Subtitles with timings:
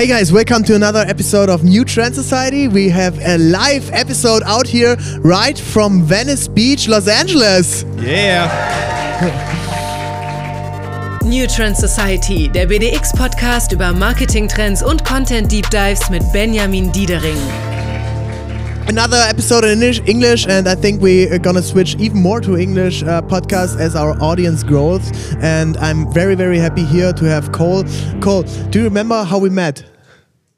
[0.00, 2.68] Hey guys, welcome to another episode of New Trend Society.
[2.68, 7.84] We have a live episode out here right from Venice Beach, Los Angeles.
[7.98, 8.48] Yeah.
[11.22, 17.36] New Trend Society, der BDX-Podcast über Marketing-Trends und Content-Deep Dives mit Benjamin Diedering.
[18.90, 23.04] Another episode in English- and I think we are gonna switch even more to English
[23.04, 25.12] uh, podcast as our audience grows.
[25.40, 27.84] And I'm very, very happy here to have Cole.
[28.20, 29.84] Cole, do you remember how we met?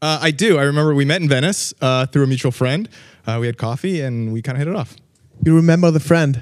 [0.00, 0.56] Uh, I do.
[0.58, 2.88] I remember we met in Venice uh, through a mutual friend.
[3.26, 4.96] Uh, we had coffee and we kind of hit it off.
[5.44, 6.40] You remember the friend?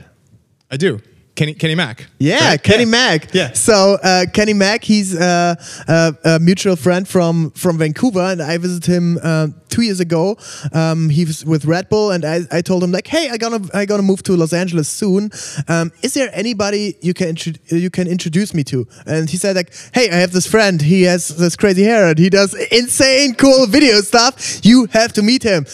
[0.70, 1.00] I do.
[1.40, 2.06] Kenny, Kenny Mack.
[2.18, 2.62] Yeah, right?
[2.62, 2.90] Kenny Yeah.
[2.90, 3.32] Mack.
[3.32, 3.52] Yeah.
[3.54, 5.54] So uh, Kenny Mack, he's uh,
[5.88, 10.36] uh, a mutual friend from from Vancouver, and I visited him uh, two years ago.
[10.74, 13.60] Um, he was with Red Bull, and I, I told him like, "Hey, I gonna
[13.72, 15.30] I gonna move to Los Angeles soon.
[15.66, 17.36] Um, is there anybody you can
[17.68, 20.82] you can introduce me to?" And he said like, "Hey, I have this friend.
[20.82, 24.60] He has this crazy hair, and he does insane cool video stuff.
[24.62, 25.64] You have to meet him."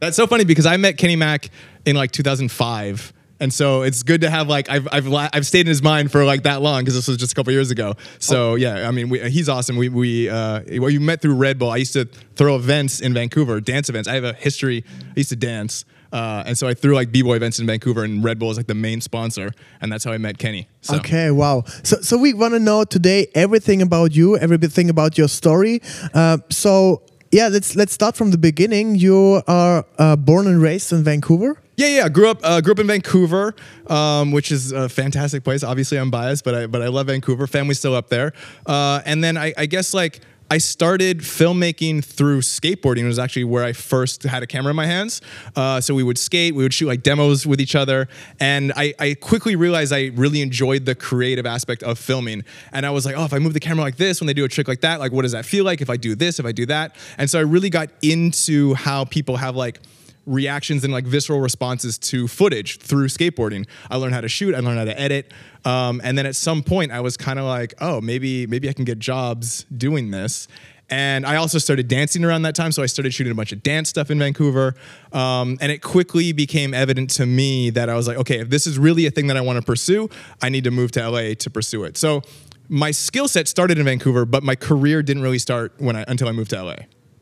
[0.00, 1.50] That's so funny because I met Kenny Mack
[1.84, 3.13] in like 2005.
[3.40, 6.12] And so it's good to have like I've I've la- I've stayed in his mind
[6.12, 7.94] for like that long because this was just a couple years ago.
[8.18, 9.76] So yeah, I mean we, he's awesome.
[9.76, 11.70] We we uh, well you met through Red Bull.
[11.70, 12.04] I used to
[12.36, 14.08] throw events in Vancouver, dance events.
[14.08, 14.84] I have a history.
[14.88, 18.22] I used to dance, uh, and so I threw like b-boy events in Vancouver, and
[18.22, 20.68] Red Bull is like the main sponsor, and that's how I met Kenny.
[20.80, 20.96] So.
[20.96, 21.64] Okay, wow.
[21.82, 25.82] So, so we want to know today everything about you, everything about your story.
[26.14, 28.94] Uh, so, yeah, let's let's start from the beginning.
[28.94, 31.60] You are uh, born and raised in Vancouver.
[31.76, 32.08] Yeah, yeah.
[32.08, 33.54] Grew up, uh, grew up in Vancouver,
[33.88, 35.64] um, which is a fantastic place.
[35.64, 37.46] Obviously, I'm biased, but I but I love Vancouver.
[37.46, 38.32] Family's still up there.
[38.66, 42.98] Uh, and then I, I guess like I started filmmaking through skateboarding.
[42.98, 45.20] It was actually where I first had a camera in my hands.
[45.56, 48.08] Uh, so we would skate, we would shoot like demos with each other,
[48.38, 52.44] and I, I quickly realized I really enjoyed the creative aspect of filming.
[52.72, 54.44] And I was like, oh, if I move the camera like this, when they do
[54.44, 55.80] a trick like that, like what does that feel like?
[55.80, 59.06] If I do this, if I do that, and so I really got into how
[59.06, 59.80] people have like
[60.26, 63.66] reactions and like visceral responses to footage through skateboarding.
[63.90, 64.54] I learned how to shoot.
[64.54, 65.32] I learned how to edit.
[65.64, 68.72] Um, and then at some point, I was kind of like, oh, maybe maybe I
[68.72, 70.48] can get jobs doing this.
[70.90, 73.62] And I also started dancing around that time, so I started shooting a bunch of
[73.62, 74.74] dance stuff in Vancouver.
[75.12, 78.66] Um, and it quickly became evident to me that I was like, okay, if this
[78.66, 80.10] is really a thing that I want to pursue,
[80.42, 81.96] I need to move to LA to pursue it.
[81.96, 82.22] So
[82.68, 86.28] my skill set started in Vancouver, but my career didn't really start when I until
[86.28, 86.76] I moved to LA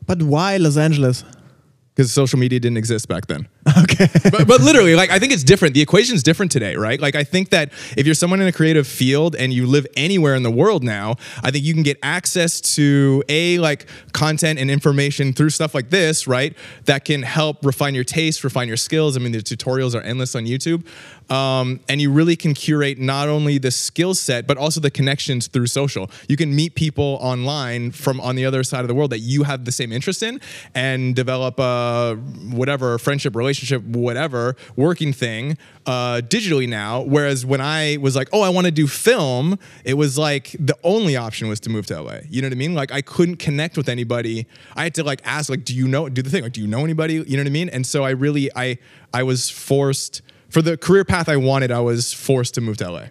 [0.05, 1.23] But why Los Angeles?
[1.95, 3.47] Because social media didn't exist back then.
[3.83, 4.07] Okay.
[4.31, 5.73] but, but literally, like I think it's different.
[5.73, 6.99] The equation's different today, right?
[6.99, 10.35] Like I think that if you're someone in a creative field and you live anywhere
[10.35, 14.69] in the world now, I think you can get access to a like content and
[14.69, 16.55] information through stuff like this, right?
[16.85, 19.15] That can help refine your taste, refine your skills.
[19.17, 20.85] I mean, the tutorials are endless on YouTube,
[21.29, 25.47] um, and you really can curate not only the skill set but also the connections
[25.47, 26.09] through social.
[26.27, 29.43] You can meet people online from on the other side of the world that you
[29.43, 30.39] have the same interest in,
[30.73, 32.15] and develop a
[32.51, 37.01] whatever friendship, relationship, whatever working thing uh, digitally now.
[37.01, 40.77] Whereas when I was like, oh, I want to do film, it was like the
[40.83, 42.19] only option was to move to LA.
[42.29, 42.73] You know what I mean?
[42.73, 44.45] Like I couldn't connect with anybody.
[44.75, 46.09] I had to like ask, like, do you know?
[46.09, 46.43] Do the thing?
[46.43, 47.15] Like, do you know anybody?
[47.15, 47.69] You know what I mean?
[47.69, 48.77] And so I really, I,
[49.13, 50.21] I was forced
[50.53, 51.71] for the career path I wanted.
[51.71, 53.05] I was forced to move to LA.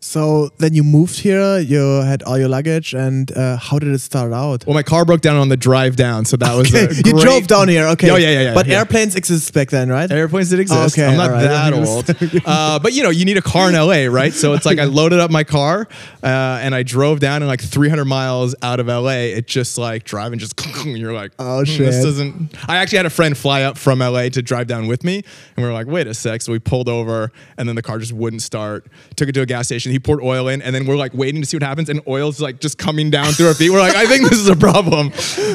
[0.00, 1.58] So then you moved here.
[1.58, 4.64] You had all your luggage, and uh, how did it start out?
[4.66, 7.22] Well, my car broke down on the drive down, so that was a you great-
[7.24, 8.10] drove down here, okay?
[8.10, 8.54] Oh yeah, yeah, yeah.
[8.54, 8.78] But yeah.
[8.78, 10.10] airplanes exist back then, right?
[10.10, 10.96] Airplanes did exist.
[10.96, 11.42] okay, I'm not right.
[11.42, 11.72] that
[12.32, 12.42] old.
[12.44, 14.32] Uh, but you know, you need a car in LA, right?
[14.32, 15.88] So it's like I loaded up my car
[16.22, 16.26] uh,
[16.62, 19.10] and I drove down and like 300 miles out of LA.
[19.36, 20.54] It just like driving, just
[20.86, 22.54] you're like, Oh, "Hmm, shit." This doesn't.
[22.68, 25.16] I actually had a friend fly up from LA to drive down with me,
[25.56, 26.42] and we were like, wait a sec.
[26.42, 28.86] So we pulled over, and then the car just wouldn't start.
[29.16, 29.95] Took it to a gas station.
[29.96, 32.38] He poured oil in, and then we're like waiting to see what happens, and oil's
[32.38, 33.70] like just coming down through our feet.
[33.70, 35.10] We're like, I think this is a problem.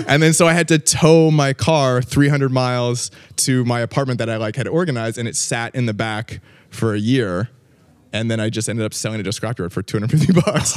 [0.07, 4.31] And then so I had to tow my car 300 miles to my apartment that
[4.31, 6.41] I like had organized, and it sat in the back
[6.71, 7.49] for a year.
[8.13, 10.73] And then I just ended up selling it to a scrapyard for 250 bucks.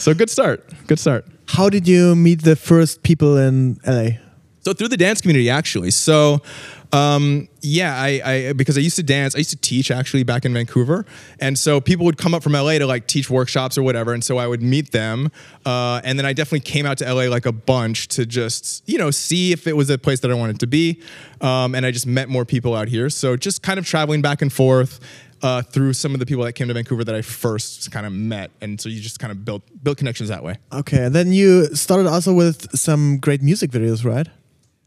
[0.00, 0.64] so good start.
[0.86, 1.26] Good start.
[1.48, 4.20] How did you meet the first people in LA?
[4.60, 5.90] So through the dance community, actually.
[5.90, 6.42] So,
[6.92, 10.44] um, yeah, I, I because I used to dance, I used to teach actually back
[10.44, 11.06] in Vancouver,
[11.38, 14.24] and so people would come up from LA to like teach workshops or whatever, and
[14.24, 15.30] so I would meet them,
[15.64, 18.98] uh, and then I definitely came out to LA like a bunch to just you
[18.98, 21.00] know see if it was a place that I wanted to be,
[21.40, 23.08] um, and I just met more people out here.
[23.08, 25.00] So just kind of traveling back and forth.
[25.42, 28.12] Uh, through some of the people that came to Vancouver that I first kind of
[28.12, 30.58] met, and so you just kind of built built connections that way.
[30.70, 34.28] Okay, and then you started also with some great music videos, right?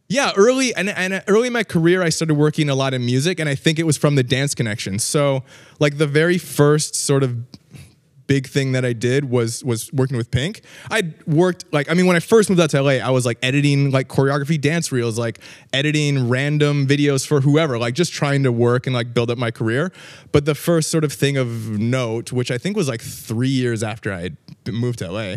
[0.09, 3.39] Yeah, early and, and early in my career, I started working a lot in music,
[3.39, 4.99] and I think it was from the dance connection.
[4.99, 5.43] So,
[5.79, 7.37] like the very first sort of
[8.27, 10.61] big thing that I did was was working with Pink.
[10.89, 13.37] I worked like I mean when I first moved out to LA, I was like
[13.41, 15.39] editing like choreography dance reels, like
[15.71, 19.51] editing random videos for whoever, like just trying to work and like build up my
[19.51, 19.91] career.
[20.31, 21.47] But the first sort of thing of
[21.79, 24.31] note, which I think was like 3 years after I
[24.67, 25.35] moved to LA,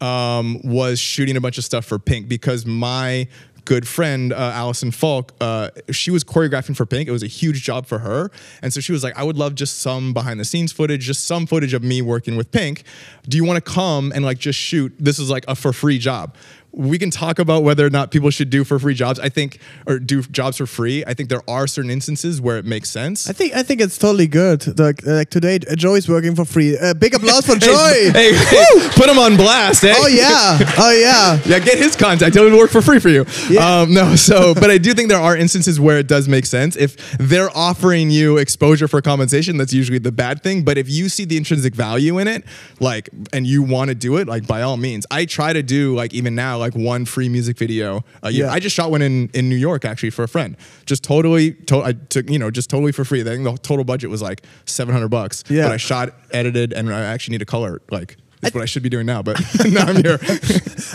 [0.00, 3.28] um, was shooting a bunch of stuff for Pink because my
[3.68, 7.06] good friend, uh, Allison Faulk, uh, she was choreographing for Pink.
[7.06, 8.30] It was a huge job for her.
[8.62, 11.26] And so she was like, I would love just some behind the scenes footage, just
[11.26, 12.84] some footage of me working with Pink.
[13.28, 14.94] Do you want to come and like just shoot?
[14.98, 16.34] This is like a for free job
[16.72, 19.18] we can talk about whether or not people should do for free jobs.
[19.18, 21.04] I think, or do jobs for free.
[21.06, 23.28] I think there are certain instances where it makes sense.
[23.28, 24.78] I think I think it's totally good.
[24.78, 26.76] Like, like today, Joey's working for free.
[26.76, 28.10] Uh, big applause for Joey.
[28.10, 29.82] hey, hey, put him on blast.
[29.84, 29.94] Eh?
[29.96, 31.58] Oh yeah, oh yeah, yeah.
[31.58, 32.34] Get his contact.
[32.34, 33.24] He'll work for free for you.
[33.48, 33.80] Yeah.
[33.80, 36.76] Um, no, so but I do think there are instances where it does make sense.
[36.76, 40.64] If they're offering you exposure for compensation, that's usually the bad thing.
[40.64, 42.44] But if you see the intrinsic value in it,
[42.80, 45.06] like, and you want to do it, like by all means.
[45.10, 48.46] I try to do like even now like one free music video a year.
[48.46, 48.52] Yeah.
[48.52, 50.56] I just shot one in, in New York actually for a friend.
[50.86, 53.20] Just totally, to, I took you know just totally for free.
[53.20, 55.44] I think the total budget was like seven hundred bucks.
[55.48, 55.64] Yeah.
[55.64, 58.16] But I shot, edited, and I actually need a color like.
[58.40, 59.36] That's what I should be doing now, but
[59.68, 60.16] now I'm here.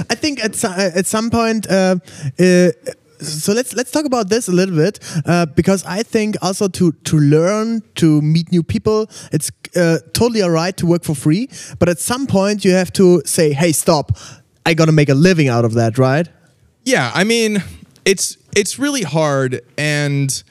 [0.09, 1.97] I think at at some point, uh,
[2.39, 2.71] uh,
[3.23, 6.91] so let's let's talk about this a little bit uh, because I think also to
[6.91, 11.49] to learn to meet new people, it's uh, totally alright to work for free,
[11.79, 14.11] but at some point you have to say, "Hey, stop!
[14.65, 16.27] I got to make a living out of that, right?
[16.83, 17.63] Yeah, I mean,
[18.05, 20.43] it's it's really hard and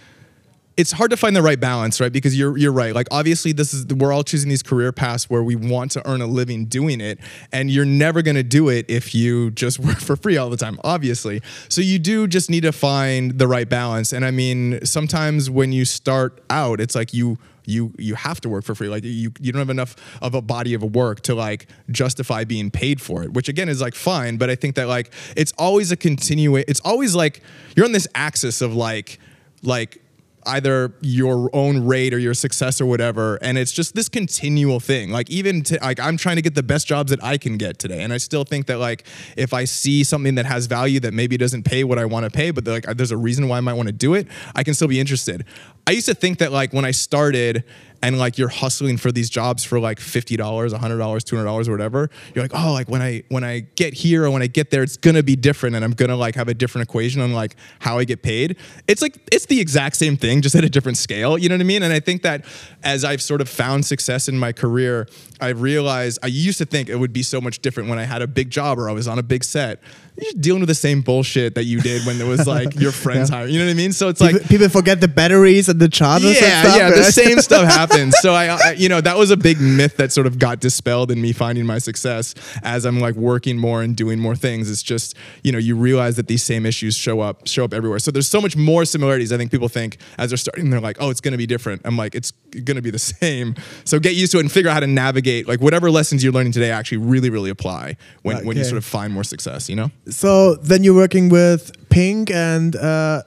[0.77, 2.13] it's hard to find the right balance, right?
[2.13, 2.95] Because you're you're right.
[2.95, 6.21] Like obviously this is we're all choosing these career paths where we want to earn
[6.21, 7.19] a living doing it
[7.53, 10.57] and you're never going to do it if you just work for free all the
[10.57, 11.43] time, obviously.
[11.69, 14.13] So you do just need to find the right balance.
[14.13, 18.49] And I mean, sometimes when you start out, it's like you you you have to
[18.49, 18.89] work for free.
[18.89, 22.71] Like you you don't have enough of a body of work to like justify being
[22.71, 25.91] paid for it which again is like fine but i think that like it's always
[25.93, 27.43] a continue it's always like
[27.77, 29.19] you're on this axis of like
[29.63, 29.99] like
[30.47, 35.11] either your own rate or your success or whatever and it's just this continual thing.
[35.11, 37.79] Like even to, like i'm trying to get the best jobs that i can get
[37.79, 39.07] today and i still think that like
[39.37, 42.31] if i see something that has value that maybe doesn't pay what i want to
[42.31, 44.27] pay but like there's a reason why i might want to do it
[44.57, 45.45] i can still be interested
[45.87, 47.65] i used to think that like when i started
[48.03, 52.45] and like you're hustling for these jobs for like $50 $100 $200 or whatever you're
[52.45, 54.97] like oh like when i when i get here or when i get there it's
[54.97, 58.05] gonna be different and i'm gonna like have a different equation on like how i
[58.05, 58.57] get paid
[58.89, 61.61] it's like it's the exact same thing just at a different scale you know what
[61.61, 62.45] i mean and i think that
[62.83, 65.07] as i've sort of found success in my career
[65.41, 68.21] i've realized i used to think it would be so much different when i had
[68.21, 69.81] a big job or i was on a big set
[70.21, 73.31] you're dealing with the same bullshit that you did when there was like your friends
[73.31, 73.37] yeah.
[73.37, 73.53] hiring.
[73.55, 73.93] You know what I mean?
[73.93, 76.41] So it's people, like people forget the batteries and the chargers.
[76.41, 78.17] Yeah, stuff, yeah, the same stuff happens.
[78.21, 81.11] So I, I, you know, that was a big myth that sort of got dispelled
[81.11, 84.71] in me finding my success as I'm like working more and doing more things.
[84.71, 87.99] It's just you know you realize that these same issues show up show up everywhere.
[87.99, 89.33] So there's so much more similarities.
[89.33, 91.83] I think people think as they're starting, they're like, oh, it's going to be different.
[91.85, 93.57] I'm like, it's going to be the same.
[93.85, 96.33] So get used to it and figure out how to navigate like whatever lessons you're
[96.33, 98.47] learning today actually really really apply when okay.
[98.47, 99.69] when you sort of find more success.
[99.69, 99.91] You know.
[100.09, 103.23] So then you're working with Pink, and uh,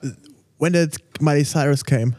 [0.58, 2.16] when did Miley Cyrus came?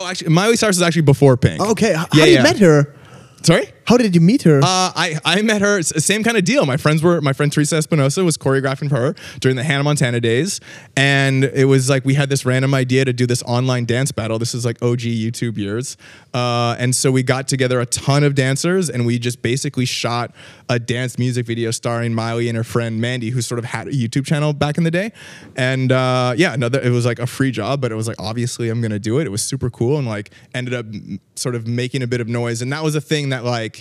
[0.00, 1.60] Oh, actually, Miley Cyrus is actually before Pink.
[1.60, 2.42] Okay, how yeah, you yeah.
[2.42, 2.94] met her?
[3.42, 3.68] Sorry.
[3.90, 4.60] How did you meet her?
[4.62, 6.64] Uh, I, I met her, same kind of deal.
[6.64, 10.20] My friends were, my friend Teresa Espinosa was choreographing for her during the Hannah Montana
[10.20, 10.60] days.
[10.96, 14.38] And it was like, we had this random idea to do this online dance battle.
[14.38, 15.96] This is like OG YouTube years.
[16.32, 20.32] Uh, and so we got together a ton of dancers and we just basically shot
[20.68, 23.90] a dance music video starring Miley and her friend Mandy, who sort of had a
[23.90, 25.10] YouTube channel back in the day.
[25.56, 28.68] And uh, yeah, another, it was like a free job, but it was like, obviously
[28.68, 29.26] I'm going to do it.
[29.26, 30.86] It was super cool and like ended up
[31.34, 32.62] sort of making a bit of noise.
[32.62, 33.79] And that was a thing that like,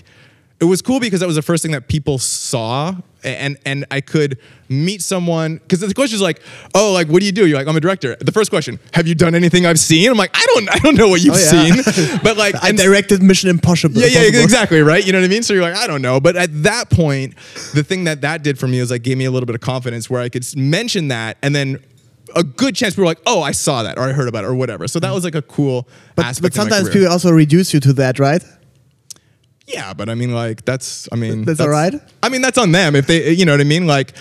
[0.60, 4.02] it was cool because that was the first thing that people saw and and I
[4.02, 4.38] could
[4.70, 6.42] meet someone because the question is like,
[6.74, 7.48] oh, like what do you do?
[7.48, 8.16] You're like, I'm a director.
[8.20, 10.10] The first question, have you done anything I've seen?
[10.10, 11.82] I'm like, I don't, I don't know what you've oh, yeah.
[11.82, 14.00] seen, but like, I directed Mission Impossible.
[14.00, 15.06] Yeah, yeah, exactly, right.
[15.06, 15.44] You know what I mean?
[15.44, 17.36] So you're like, I don't know, but at that point,
[17.74, 19.62] the thing that that did for me was like gave me a little bit of
[19.62, 21.80] confidence where I could mention that and then
[22.36, 24.48] a good chance we were like, oh, I saw that or I heard about it
[24.48, 24.88] or whatever.
[24.88, 25.16] So that mm.
[25.16, 26.54] was like a cool but, aspect.
[26.56, 28.44] But sometimes people also reduce you to that, right?
[29.70, 31.94] Yeah, but I mean, like that's, I mean, that's, that's all right.
[32.24, 33.86] I mean, that's on them if they, you know what I mean.
[33.86, 34.14] Like,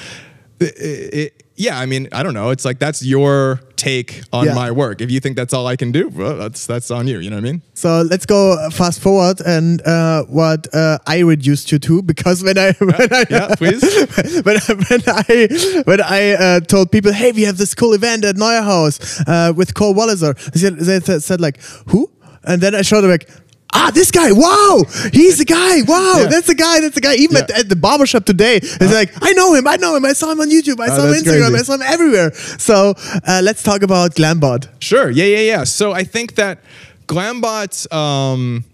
[0.60, 2.50] it, it, yeah, I mean, I don't know.
[2.50, 4.54] It's like that's your take on yeah.
[4.54, 5.00] my work.
[5.00, 7.18] If you think that's all I can do, well, that's that's on you.
[7.18, 7.62] You know what I mean?
[7.74, 12.58] So let's go fast forward and uh, what uh, I reduced you to because when
[12.58, 13.82] I when yeah, I yeah, please
[14.44, 18.36] when, when I when I uh, told people, hey, we have this cool event at
[18.36, 22.08] NeueHouse uh, with Cole Walliser, they said, they said like who?
[22.44, 23.28] And then I showed them like
[23.72, 24.82] ah, this guy, wow,
[25.12, 26.26] he's the guy, wow, Yeah.
[26.26, 27.14] that's the guy, that's the guy.
[27.16, 27.58] Even at, Yeah.
[27.60, 30.40] at the barbershop today, it's like, I know him, I know him, I saw him
[30.40, 31.54] on YouTube, I Oh, saw him on Instagram, crazy.
[31.56, 32.32] I saw him everywhere.
[32.58, 32.94] So
[33.26, 34.68] uh, let's talk about Glambot.
[34.80, 35.10] Sure.
[35.10, 35.64] Yeah, yeah, yeah.
[35.64, 36.62] So I think that
[37.06, 38.64] Glambot um,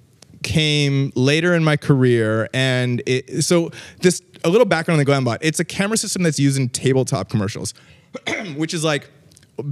[0.42, 3.70] came later in my career, and it, so
[4.00, 5.38] this a little background on the Glambot.
[5.40, 7.72] It's a camera system that's used in tabletop commercials,
[8.56, 9.08] which is like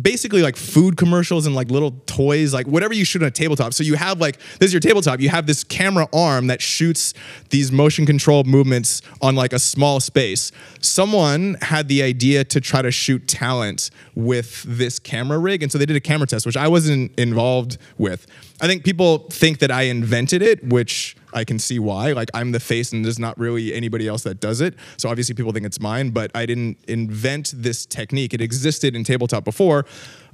[0.01, 3.73] basically like food commercials and like little toys, like whatever you shoot on a tabletop.
[3.75, 5.21] So you have like this is your tabletop.
[5.21, 7.15] You have this camera arm that shoots
[7.51, 10.53] these motion controlled movements on like a small space.
[10.81, 15.79] Someone had the idea to try to shoot talent with this camera rig, and so
[15.79, 18.27] they did a camera test, which I wasn't involved with.
[18.61, 22.13] I think people think that I invented it, which I can see why.
[22.13, 24.75] Like I'm the face, and there's not really anybody else that does it.
[24.97, 28.35] So obviously people think it's mine, but I didn't invent this technique.
[28.35, 29.85] It existed in tabletop before.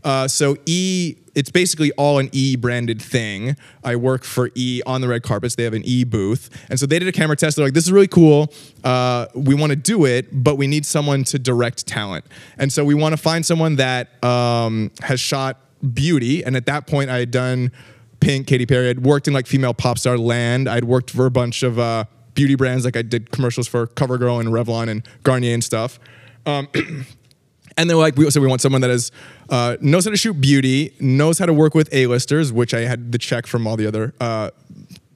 [0.04, 3.56] Uh, so E, it's basically all an E branded thing.
[3.82, 5.56] I work for E on the red carpets.
[5.56, 7.56] They have an E booth, and so they did a camera test.
[7.56, 8.52] They're like, "This is really cool.
[8.84, 12.24] Uh, we want to do it, but we need someone to direct talent."
[12.58, 15.58] And so we want to find someone that um, has shot
[15.94, 16.44] beauty.
[16.44, 17.72] And at that point, I had done
[18.20, 18.90] Pink, Katy Perry.
[18.90, 20.68] I'd worked in like female pop star land.
[20.68, 22.84] I'd worked for a bunch of uh, beauty brands.
[22.84, 25.98] Like I did commercials for CoverGirl and Revlon and Garnier and stuff.
[26.46, 26.68] Um,
[27.76, 29.12] and they're like, we, so we want someone that is
[29.50, 33.12] uh, knows how to shoot beauty, knows how to work with A-listers, which I had
[33.12, 34.50] the check from all the other uh,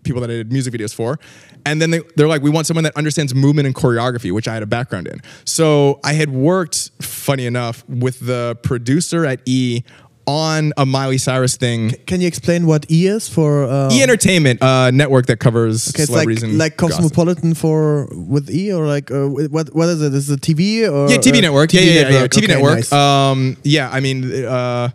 [0.04, 1.18] people that I did music videos for.
[1.64, 4.54] And then they, they're like, we want someone that understands movement and choreography, which I
[4.54, 5.20] had a background in.
[5.44, 9.82] So I had worked, funny enough, with the producer at E
[10.26, 11.90] on a Miley Cyrus thing.
[12.06, 13.64] Can you explain what E is for?
[13.64, 16.98] Uh, E Entertainment uh, network that covers Okay, celebrities like and like gossip.
[16.98, 20.14] Cosmopolitan for with E or like uh, what what is it?
[20.14, 21.70] Is it TV or Yeah, TV network.
[21.70, 22.26] TV yeah, yeah, yeah, yeah.
[22.26, 22.74] TV Okay, network.
[22.76, 22.92] nice.
[22.92, 24.90] Um, yeah, I mean, uh,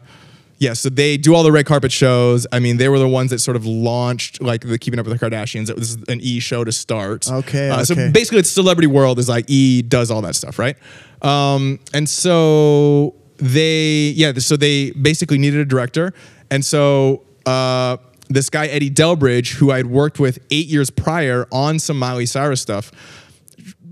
[0.59, 0.73] yeah.
[0.73, 2.47] So they do all the red carpet shows.
[2.51, 5.19] I mean, they were the ones that sort of launched like the Keeping Up with
[5.19, 5.69] the Kardashians.
[5.69, 7.29] It was an E show to start.
[7.29, 10.77] Okay, Uh, So basically, it's celebrity world is like E does all that stuff, right?
[11.21, 14.33] Um, and so they, yeah.
[14.33, 16.13] So they basically needed a director,
[16.51, 17.23] and so.
[17.45, 17.97] Uh,
[18.29, 22.59] this guy Eddie Delbridge, who I'd worked with eight years prior on some Miley Cyrus
[22.59, 22.91] stuff,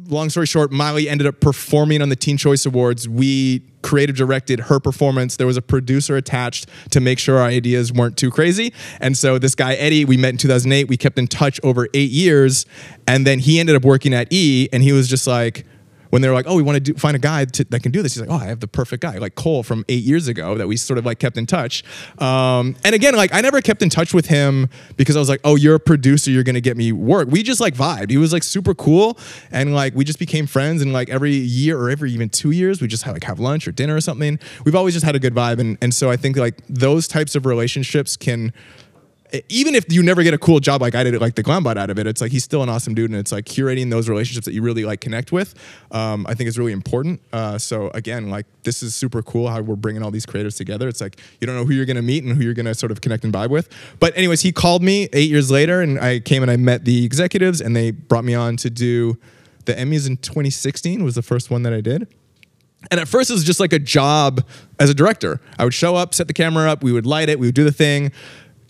[0.07, 3.07] long story short, Miley ended up performing on the Teen Choice Awards.
[3.07, 5.37] We creative directed her performance.
[5.37, 8.73] There was a producer attached to make sure our ideas weren't too crazy.
[8.99, 10.87] And so this guy Eddie, we met in 2008.
[10.87, 12.65] We kept in touch over eight years,
[13.07, 15.65] and then he ended up working at E, and he was just like.
[16.15, 18.01] When they're like, "Oh, we want to do, find a guy to, that can do
[18.01, 20.57] this," he's like, "Oh, I have the perfect guy, like Cole from eight years ago
[20.57, 21.83] that we sort of like kept in touch."
[22.19, 25.41] Um, and again, like I never kept in touch with him because I was like,
[25.43, 28.11] "Oh, you're a producer, you're gonna get me work." We just like vibed.
[28.11, 29.19] He was like super cool,
[29.51, 30.81] and like we just became friends.
[30.81, 33.67] And like every year or every even two years, we just have, like have lunch
[33.67, 34.39] or dinner or something.
[34.63, 37.35] We've always just had a good vibe, and and so I think like those types
[37.35, 38.53] of relationships can
[39.49, 41.89] even if you never get a cool job like I did, like the Glambot out
[41.89, 44.45] of it, it's like he's still an awesome dude, and it's like curating those relationships
[44.45, 45.55] that you really like connect with.
[45.91, 47.21] Um, I think is really important.
[47.33, 50.87] Uh, so again, like this is super cool how we're bringing all these creators together.
[50.87, 53.01] It's like you don't know who you're gonna meet and who you're gonna sort of
[53.01, 53.69] connect and vibe with.
[53.99, 57.05] But anyways, he called me eight years later, and I came and I met the
[57.05, 59.17] executives, and they brought me on to do
[59.65, 62.07] the Emmys in 2016 was the first one that I did.
[62.91, 64.45] And at first, it was just like a job
[64.79, 65.41] as a director.
[65.57, 67.63] I would show up, set the camera up, we would light it, we would do
[67.63, 68.11] the thing.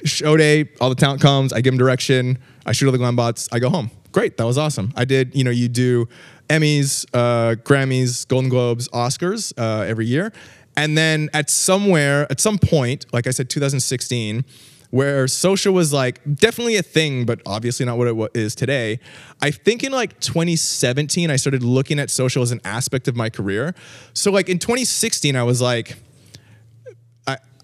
[0.04, 3.50] Show day, all the talent comes, I give them direction, I shoot all the Glambots,
[3.52, 3.90] I go home.
[4.12, 4.94] Great, that was awesome.
[4.96, 6.08] I did, you know, you do
[6.50, 10.32] Emmys, uh, Grammys, Golden Globes, Oscars uh, every year.
[10.78, 14.44] And then at somewhere, at some point, like I said, 2016,
[14.92, 19.00] where social was like definitely a thing, but obviously not what it is today.
[19.42, 23.30] I think in like 2017, I started looking at social as an aspect of my
[23.30, 23.76] career.
[24.14, 25.98] So like in 2016, I was like,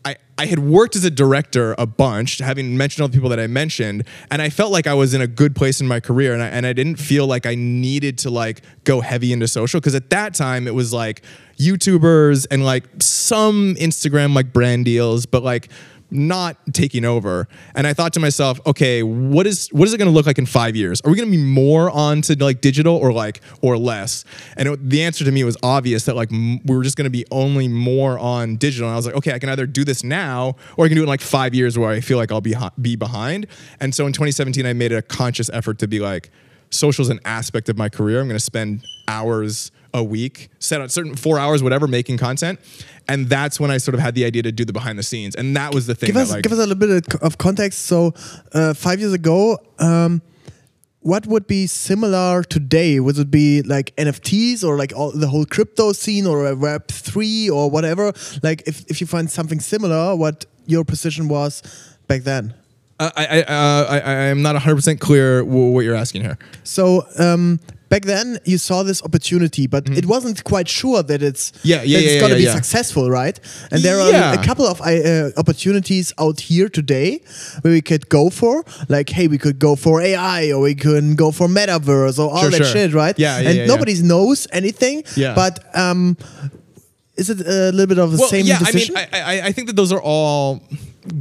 [0.03, 3.39] I, I, had worked as a director a bunch, having mentioned all the people that
[3.39, 6.33] I mentioned, and I felt like I was in a good place in my career,
[6.33, 9.79] and I, and I didn't feel like I needed to like go heavy into social
[9.79, 11.21] because at that time it was like
[11.57, 15.69] YouTubers and like some Instagram like brand deals, but like
[16.11, 17.47] not taking over.
[17.73, 20.37] And I thought to myself, okay, what is what is it going to look like
[20.37, 21.01] in five years?
[21.01, 24.25] Are we going to be more on to like digital or like or less?
[24.57, 27.05] And it, the answer to me was obvious that like m- we were just going
[27.05, 28.87] to be only more on digital.
[28.87, 31.01] And I was like, okay, I can either do this now or I can do
[31.01, 33.47] it in like five years where I feel like I'll be hi- be behind.
[33.79, 36.29] And so in 2017, I made a conscious effort to be like,
[36.69, 38.19] social is an aspect of my career.
[38.19, 42.59] I'm going to spend hours a week, set on certain four hours, whatever, making content.
[43.07, 45.35] And that's when I sort of had the idea to do the behind the scenes.
[45.35, 47.37] And that was the thing give that us like, give us a little bit of
[47.37, 47.83] context.
[47.83, 48.13] So,
[48.53, 50.21] uh, five years ago, um,
[51.01, 52.99] what would be similar today?
[52.99, 56.87] Would it be like NFTs or like all, the whole crypto scene or a Web
[56.87, 58.13] three or whatever?
[58.43, 61.63] Like, if if you find something similar, what your position was
[62.07, 62.53] back then?
[62.99, 66.37] I I, uh, I I am not 100 percent clear wh- what you're asking here.
[66.63, 67.59] So um,
[67.91, 71.67] back then you saw this opportunity, but it wasn't quite sure that it's Mm-hmm.
[71.67, 73.37] Yeah, yeah, that it's yeah, going to yeah, be successful, right?
[73.71, 77.09] And there are a couple of uh, opportunities out here today
[77.61, 78.63] where we could go for,
[78.95, 82.41] like, hey, we could go for AI or we can go for metaverse or all
[82.41, 82.73] Sure, that sure.
[82.73, 83.17] shit, right?
[83.17, 85.03] Yeah, yeah, and nobody knows anything.
[85.15, 85.35] Yeah.
[85.35, 86.17] but um,
[87.15, 88.95] is it a little bit of the well, same yeah, decision?
[88.97, 90.61] I mean, I, I, I think that those are all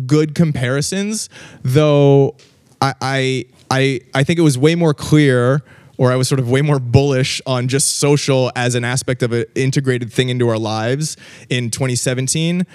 [0.06, 1.28] good comparisons,
[1.62, 2.36] though.
[2.80, 5.62] I, I, I, I think it was way more clear,
[6.00, 9.32] or I was sort of way more bullish on just social as an aspect of
[9.32, 11.18] an integrated thing into our lives
[11.50, 12.66] in 2017.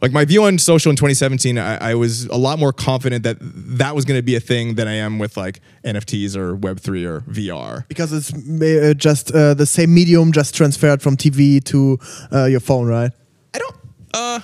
[0.00, 3.36] Like my view on social in 2017, I, I was a lot more confident that
[3.40, 7.06] that was going to be a thing than I am with like NFTs or Web3
[7.06, 7.86] or VR.
[7.86, 11.98] because it's uh, just uh, the same medium, just transferred from TV to
[12.32, 13.12] uh, your phone, right?
[13.52, 13.76] I don't.
[14.14, 14.40] Uh,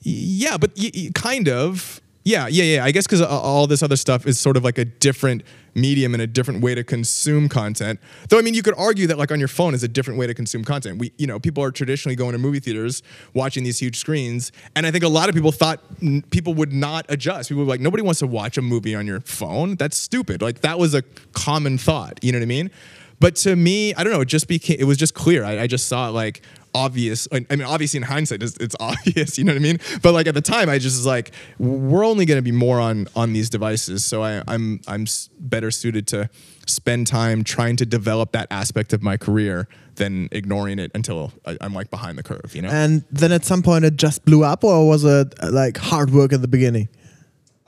[0.00, 0.76] yeah, but
[1.14, 2.00] kind of.
[2.26, 2.84] Yeah, yeah, yeah.
[2.84, 5.44] I guess because all this other stuff is sort of like a different
[5.76, 8.00] medium and a different way to consume content.
[8.28, 10.26] Though I mean, you could argue that like on your phone is a different way
[10.26, 10.98] to consume content.
[10.98, 14.88] We, you know, people are traditionally going to movie theaters, watching these huge screens, and
[14.88, 17.48] I think a lot of people thought mm, people would not adjust.
[17.48, 19.76] People were like, nobody wants to watch a movie on your phone.
[19.76, 20.42] That's stupid.
[20.42, 21.02] Like that was a
[21.32, 22.18] common thought.
[22.22, 22.72] You know what I mean?
[23.20, 24.20] But to me, I don't know.
[24.20, 24.78] It just became.
[24.80, 25.44] It was just clear.
[25.44, 26.42] I, I just saw it like
[26.76, 27.26] obvious.
[27.32, 29.38] I I mean, obviously in hindsight, it's, it's obvious.
[29.38, 29.78] You know what I mean?
[30.02, 32.78] But like at the time, I just was like, we're only going to be more
[32.78, 34.04] on on these devices.
[34.04, 35.06] So I, I'm I'm
[35.38, 36.28] better suited to
[36.66, 41.56] spend time trying to develop that aspect of my career than ignoring it until I,
[41.60, 42.54] I'm like behind the curve.
[42.54, 42.68] You know?
[42.68, 46.10] And then at some point it just blew up, or was it uh, like hard
[46.10, 46.88] work at the beginning?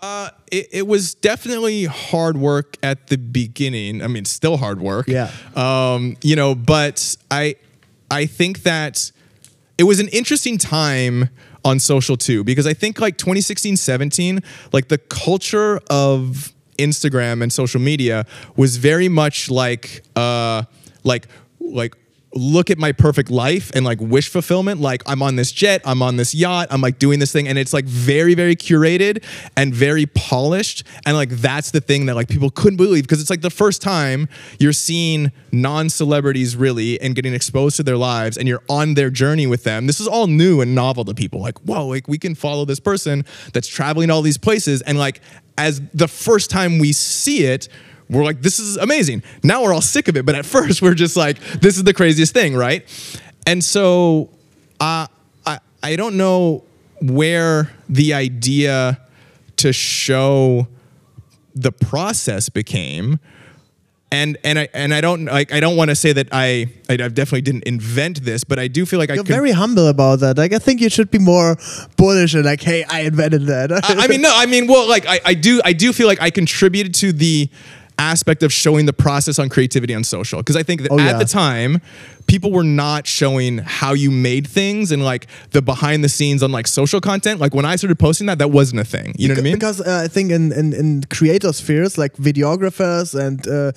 [0.00, 4.00] Uh, it, it was definitely hard work at the beginning.
[4.00, 5.08] I mean, still hard work.
[5.08, 5.30] Yeah.
[5.56, 7.56] Um, you know, but I,
[8.10, 9.12] I think that
[9.76, 11.30] it was an interesting time
[11.64, 14.40] on social too, because I think like 2016, 17,
[14.72, 18.24] like the culture of Instagram and social media
[18.56, 20.62] was very much like, uh,
[21.04, 21.26] like,
[21.60, 21.94] like
[22.34, 26.02] look at my perfect life and like wish fulfillment like i'm on this jet i'm
[26.02, 29.24] on this yacht i'm like doing this thing and it's like very very curated
[29.56, 33.30] and very polished and like that's the thing that like people couldn't believe because it's
[33.30, 38.46] like the first time you're seeing non-celebrities really and getting exposed to their lives and
[38.46, 39.86] you're on their journey with them.
[39.86, 41.40] This is all new and novel to people.
[41.40, 45.20] Like whoa like we can follow this person that's traveling all these places and like
[45.56, 47.68] as the first time we see it
[48.10, 49.22] we're like, this is amazing.
[49.42, 51.94] Now we're all sick of it, but at first we're just like, this is the
[51.94, 52.86] craziest thing, right?
[53.46, 54.30] And so
[54.80, 55.06] uh,
[55.46, 56.64] I I don't know
[57.00, 59.00] where the idea
[59.56, 60.68] to show
[61.54, 63.20] the process became.
[64.10, 66.96] And and I and I don't like I don't want to say that I I
[66.96, 70.20] definitely didn't invent this, but I do feel like I You're could, very humble about
[70.20, 70.38] that.
[70.38, 71.58] Like I think you should be more
[71.98, 73.70] bullish and like, hey, I invented that.
[73.70, 76.22] I, I mean, no, I mean, well, like I, I do, I do feel like
[76.22, 77.50] I contributed to the
[77.98, 81.04] aspect of showing the process on creativity on social because I think that Oh, at
[81.06, 81.18] yeah.
[81.18, 81.80] the time
[82.28, 86.52] people were not showing how you made things and like the behind the scenes on
[86.52, 87.40] like social content.
[87.40, 89.14] Like when I started posting that, that wasn't a thing.
[89.18, 89.54] You know what I mean?
[89.54, 93.72] Because uh, I think in, in, in creator spheres, like videographers and uh,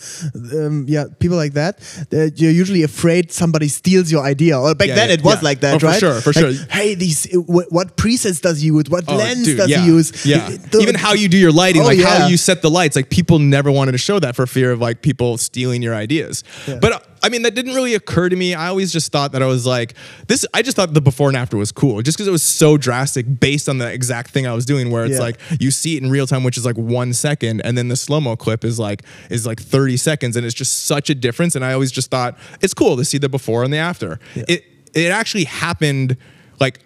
[0.66, 1.80] um, yeah, people like that,
[2.12, 4.60] you're usually afraid somebody steals your idea.
[4.60, 5.50] Or back Yeah, then yeah, it was yeah.
[5.50, 6.66] like that, Oh, for sure, for Like, sure.
[6.70, 8.90] Hey, these what presets does he use?
[8.90, 10.26] What Oh, lens dude, does he use?
[10.26, 10.50] Yeah.
[10.50, 12.96] The- Even how you do your lighting, Oh, like how you set the lights.
[12.96, 16.44] Like people never wanted to show that for fear of like people stealing your ideas.
[16.82, 18.54] But I mean, that didn't really occur to me.
[18.54, 19.94] I always just thought that I was like,
[20.28, 22.78] this, I just thought the before and after was cool just because it was so
[22.78, 25.22] drastic based on the exact thing I was doing where it's Yeah.
[25.22, 27.62] like you see it in real time, which is like one second.
[27.62, 30.36] And then the slow mo clip is like, is like 30 seconds.
[30.36, 31.56] And it's just such a difference.
[31.56, 34.20] And I always just thought it's cool to see the before and the after.
[34.36, 36.18] It, it actually happened
[36.60, 36.80] like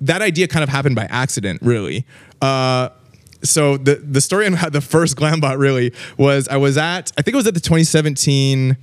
[0.00, 2.06] that idea kind of happened by accident, really.
[2.40, 2.88] Uh,
[3.42, 7.22] so the the story on how the first Glambot really was I was at I
[7.22, 8.76] think it was at the 2017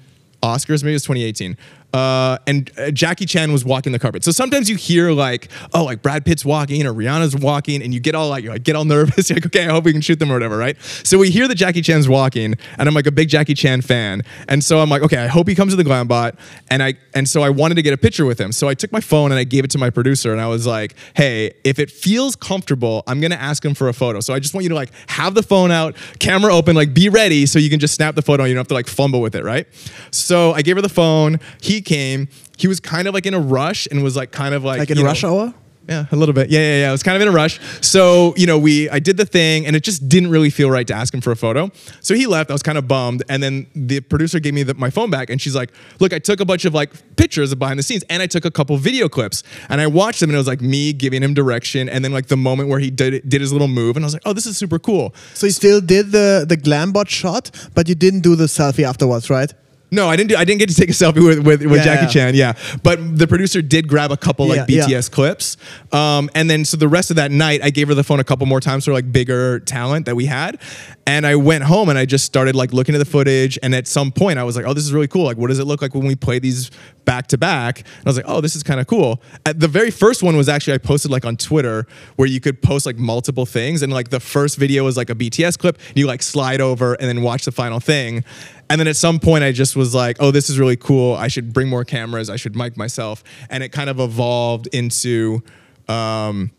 [0.47, 1.57] Oscars, maybe it was 2018.
[1.97, 4.23] Uh, and uh, Jackie Chan was walking the carpet.
[4.23, 7.99] So sometimes you hear like, oh, like Brad Pitt's walking or Rihanna's walking, and you
[7.99, 9.29] get all like, you like get all nervous.
[9.29, 10.77] You're like, okay, I hope we can shoot them or whatever, right?
[11.03, 14.21] So we hear that Jackie Chan's walking, and I'm like a big Jackie Chan fan,
[14.47, 16.37] and so I'm like, okay, I hope he comes to the Glambot,
[16.69, 18.51] and I and so I wanted to get a picture with him.
[18.51, 20.67] So I took my phone and I gave it to my producer, and I was
[20.67, 24.19] like, hey, if it feels comfortable, I'm gonna ask him for a photo.
[24.19, 27.09] So I just want you to like have the phone out, camera open, like be
[27.09, 28.43] ready, so you can just snap the photo.
[28.43, 29.65] You don't have to like fumble with it, right?
[30.11, 31.39] So I gave her the phone.
[31.59, 32.27] He came.
[32.57, 34.91] He was kind of like in a rush and was like kind of like like
[34.91, 35.53] in know- rush hour?
[35.89, 36.49] Yeah, a little bit.
[36.49, 36.89] Yeah, yeah, yeah.
[36.89, 37.61] I was kind of in a rush.
[37.79, 40.85] So, you know, we I did the thing and it just didn't really feel right
[40.85, 41.71] to ask him for a photo.
[42.01, 42.49] So he left.
[42.49, 43.23] I was kind of bummed.
[43.29, 45.71] And then the producer gave me the, my phone back and she's like,
[46.01, 48.43] look, I took a bunch of like pictures of behind the scenes and I took
[48.43, 51.33] a couple video clips and I watched them and it was like me giving him
[51.33, 54.07] direction and then like the moment where he did did his little move and I
[54.07, 55.15] was like, oh, this is super cool.
[55.35, 59.29] So you still did the the Glambot shot, but you didn't do the selfie afterwards,
[59.29, 59.53] right?
[59.89, 60.31] No, I didn't.
[60.31, 62.07] Do, I didn't get to take a selfie with with, with Yeah, Jackie yeah.
[62.09, 62.35] Chan.
[62.35, 64.85] Yeah, but the producer did grab a couple like Yeah.
[64.85, 65.55] BTS clips,
[65.93, 68.23] um, and then so the rest of that night, I gave her the phone a
[68.25, 70.59] couple more times for like bigger talent that we had,
[71.05, 73.87] and I went home and I just started like looking at the footage, and at
[73.87, 75.23] some point I was like, oh, this is really cool.
[75.23, 76.69] Like, what does it look like when we play these
[77.05, 77.79] back to back?
[77.79, 79.21] And I was like, oh, this is kind of cool.
[79.45, 82.61] At the very first one was actually I posted like on Twitter where you could
[82.61, 85.97] post like multiple things, and like the first video was like a BTS clip, and
[85.97, 88.25] you like slide over and then watch the final thing.
[88.69, 91.15] And then at some point, I just was like, oh, this is really cool.
[91.15, 92.29] I should bring more cameras.
[92.29, 93.23] I should mic myself.
[93.49, 95.41] And it kind of evolved into
[95.87, 96.51] um,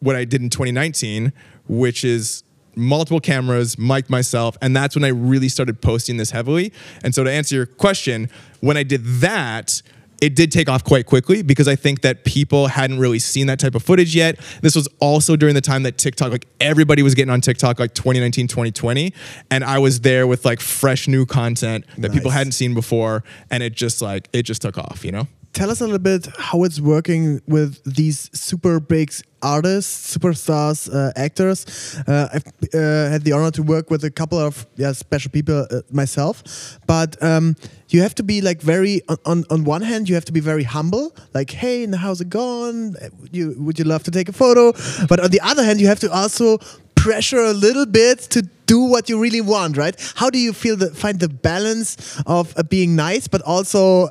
[0.00, 1.32] what I did in 2019,
[1.68, 2.42] which is
[2.74, 4.56] multiple cameras, mic myself.
[4.60, 6.72] And that's when I really started posting this heavily.
[7.04, 8.28] And so to answer your question,
[8.60, 9.82] when I did that,
[10.22, 13.58] it did take off quite quickly because I think that people hadn't really seen that
[13.58, 14.38] type of footage yet.
[14.60, 17.92] This was also during the time that TikTok, like everybody was getting on TikTok, like
[17.92, 19.12] 2019, 2020.
[19.50, 23.24] And I was there with like fresh new content that people hadn't seen before.
[23.50, 25.26] And it just like, it just took off, you know?
[25.52, 29.12] Tell us a little bit how it's working with these super big
[29.42, 31.66] artists, superstars, uh, actors.
[32.08, 35.66] Uh, I've uh, had the honor to work with a couple of yeah special people
[35.70, 37.56] uh, myself, but um,
[37.90, 40.40] you have to be like very on, on on one hand you have to be
[40.40, 42.96] very humble, like hey, how's it going?
[43.20, 44.72] Would you would you love to take a photo?
[45.06, 46.58] But on the other hand, you have to also
[46.94, 49.94] pressure a little bit to do what you really want, right?
[50.14, 54.08] How do you feel the find the balance of uh, being nice but also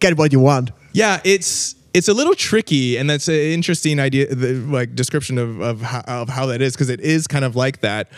[0.00, 0.70] get what you want?
[0.92, 5.60] Yeah, it's it's a little tricky, and that's an interesting idea, the, like description of
[5.60, 8.10] of how, of how that is, because it is kind of like that.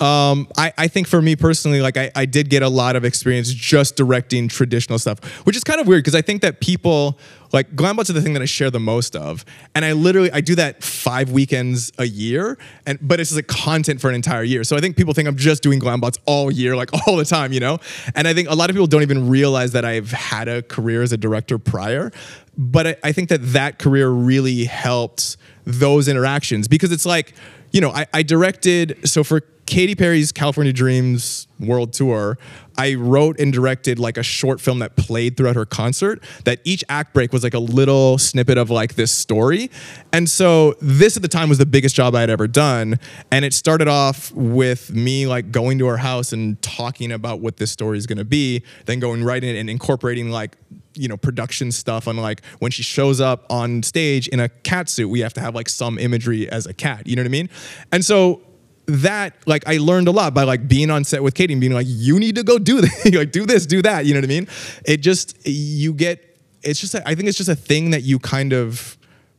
[0.00, 3.04] Um, I, I think for me personally, like I, I did get a lot of
[3.04, 7.18] experience just directing traditional stuff, which is kind of weird because I think that people
[7.52, 10.40] like Glambots are the thing that I share the most of, and I literally I
[10.40, 14.64] do that five weekends a year, and but it's like content for an entire year.
[14.64, 17.52] So I think people think I'm just doing Glambots all year, like all the time,
[17.52, 17.78] you know.
[18.14, 21.02] And I think a lot of people don't even realize that I've had a career
[21.02, 22.10] as a director prior,
[22.56, 27.34] but I, I think that that career really helped those interactions because it's like
[27.70, 32.38] you know I, I directed so for Katy Perry's California Dreams World Tour,
[32.76, 36.24] I wrote and directed like a short film that played throughout her concert.
[36.42, 39.70] That each act break was like a little snippet of like this story.
[40.12, 42.98] And so this at the time was the biggest job I had ever done.
[43.30, 47.58] And it started off with me like going to her house and talking about what
[47.58, 50.56] this story is gonna be, then going right in and incorporating like
[50.94, 54.88] you know production stuff on like when she shows up on stage in a cat
[54.88, 57.30] suit we have to have like some imagery as a cat you know what i
[57.30, 57.48] mean
[57.92, 58.42] and so
[58.90, 61.72] that like I learned a lot by like being on set with Katy and being
[61.72, 64.06] like, you need to go do this, like do this, do that.
[64.06, 64.48] You know what I mean?
[64.84, 66.26] It just you get.
[66.62, 68.98] It's just a, I think it's just a thing that you kind of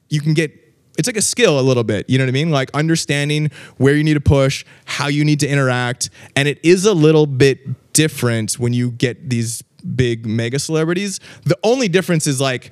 [0.09, 0.57] you can get.
[0.97, 2.09] It's like a skill a little bit.
[2.09, 2.51] You know what I mean?
[2.51, 6.85] Like understanding where you need to push, how you need to interact, and it is
[6.85, 9.63] a little bit different when you get these
[9.95, 11.19] big mega celebrities.
[11.43, 12.71] The only difference is like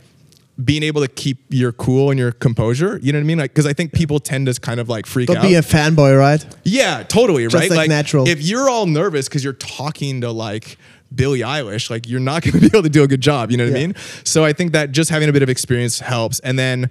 [0.63, 2.99] being able to keep your cool and your composure.
[3.01, 3.37] You know what I mean?
[3.37, 5.43] Like, because I think people tend to kind of like freak Don't out.
[5.43, 6.45] be a fanboy, right?
[6.63, 7.69] Yeah, totally, right?
[7.69, 8.27] like natural.
[8.27, 10.77] If you're all nervous because you're talking to like
[11.13, 13.51] Billie Eilish, like you're not going to be able to do a good job.
[13.51, 13.95] You know what I mean?
[14.23, 16.39] So I think that just having a bit of experience helps.
[16.39, 16.89] And then,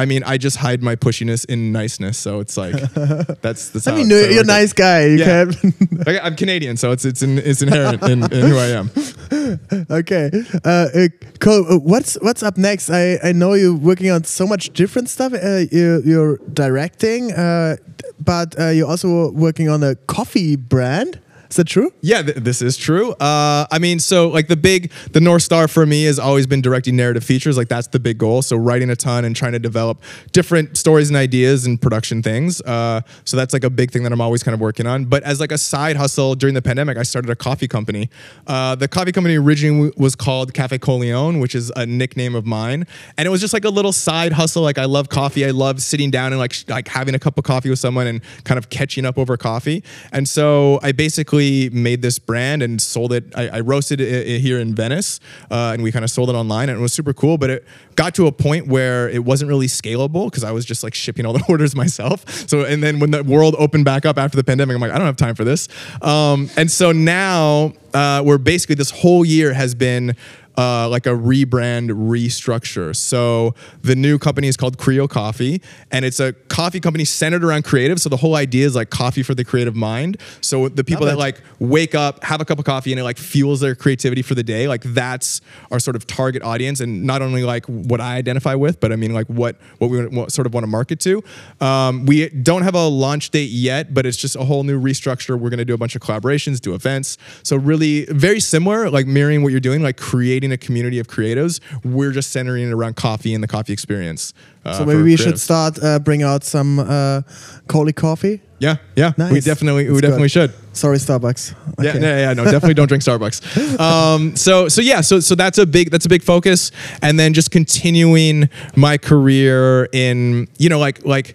[0.00, 2.16] I mean, I just hide my pushiness in niceness.
[2.18, 2.74] So it's like
[3.42, 3.86] that's that's.
[3.86, 5.06] I mean, you're, you're a nice guy.
[5.06, 5.44] You Yeah.
[5.44, 5.74] can
[6.06, 8.90] Like, I'm Canadian, so it's it's in, it's inherent in, in who I am.
[9.90, 10.30] okay.
[10.64, 11.08] Uh, uh,
[11.40, 12.90] Cole, uh, what's what's up next?
[12.90, 15.32] I, I know you're working on so much different stuff.
[15.34, 17.76] Uh, you, you're directing, uh,
[18.24, 21.20] but uh, you're also working on a coffee brand.
[21.50, 21.92] Is that true?
[22.00, 23.10] Yeah, th- this is true.
[23.14, 26.60] Uh, I mean, so like the big, the North Star for me has always been
[26.60, 27.56] directing narrative features.
[27.56, 28.42] Like that's the big goal.
[28.42, 32.60] So writing a ton and trying to develop different stories and ideas and production things.
[32.60, 35.06] Uh, so that's like a big thing that I'm always kind of working on.
[35.06, 38.10] But as like a side hustle during the pandemic, I started a coffee company.
[38.46, 42.86] Uh, the coffee company originally was called Cafe Coleon, which is a nickname of mine,
[43.18, 44.62] and it was just like a little side hustle.
[44.62, 45.44] Like I love coffee.
[45.44, 48.06] I love sitting down and like sh- like having a cup of coffee with someone
[48.06, 49.82] and kind of catching up over coffee.
[50.12, 51.39] And so I basically
[51.72, 53.24] made this brand and sold it.
[53.34, 56.34] I, I roasted it i- here in Venice, uh, and we kind of sold it
[56.34, 57.38] online, and it was super cool.
[57.38, 57.64] But it
[57.96, 61.24] got to a point where it wasn't really scalable because I was just like shipping
[61.26, 62.28] all the orders myself.
[62.48, 64.98] So and then when the world opened back up after the pandemic, I'm like, I
[64.98, 65.68] don't have time for this.
[66.02, 70.16] Um, and so now uh, we're basically this whole year has been
[70.60, 72.94] uh, like a rebrand restructure.
[72.94, 77.64] So the new company is called Creo Coffee, and it's a coffee company centered around
[77.64, 77.98] creative.
[77.98, 80.18] So the whole idea is like coffee for the creative mind.
[80.42, 83.16] So the people that like wake up, have a cup of coffee, and it like
[83.16, 84.68] fuels their creativity for the day.
[84.68, 88.80] Like that's our sort of target audience, and not only like what I identify with,
[88.80, 91.24] but I mean like what what we what sort of want to market to.
[91.62, 95.38] Um, we don't have a launch date yet, but it's just a whole new restructure.
[95.40, 97.16] We're gonna do a bunch of collaborations, do events.
[97.44, 101.60] So really very similar, like mirroring what you're doing, like creating a community of creatives.
[101.84, 104.32] We're just centering it around coffee and the coffee experience.
[104.64, 107.22] uh, So maybe we should start uh, bring out some uh,
[107.68, 108.40] Coley coffee.
[108.58, 109.12] Yeah, yeah.
[109.16, 109.44] We Nice.
[109.46, 110.50] definitely, we definitely good.
[110.50, 110.52] should.
[110.76, 111.54] Sorry, Starbucks.
[111.82, 113.40] Yeah, yeah, yeah, no, definitely don't drink Starbucks.
[113.80, 117.32] Um, so, so yeah, so so that's a big that's a big focus, and then
[117.32, 121.34] just continuing my career in you know like like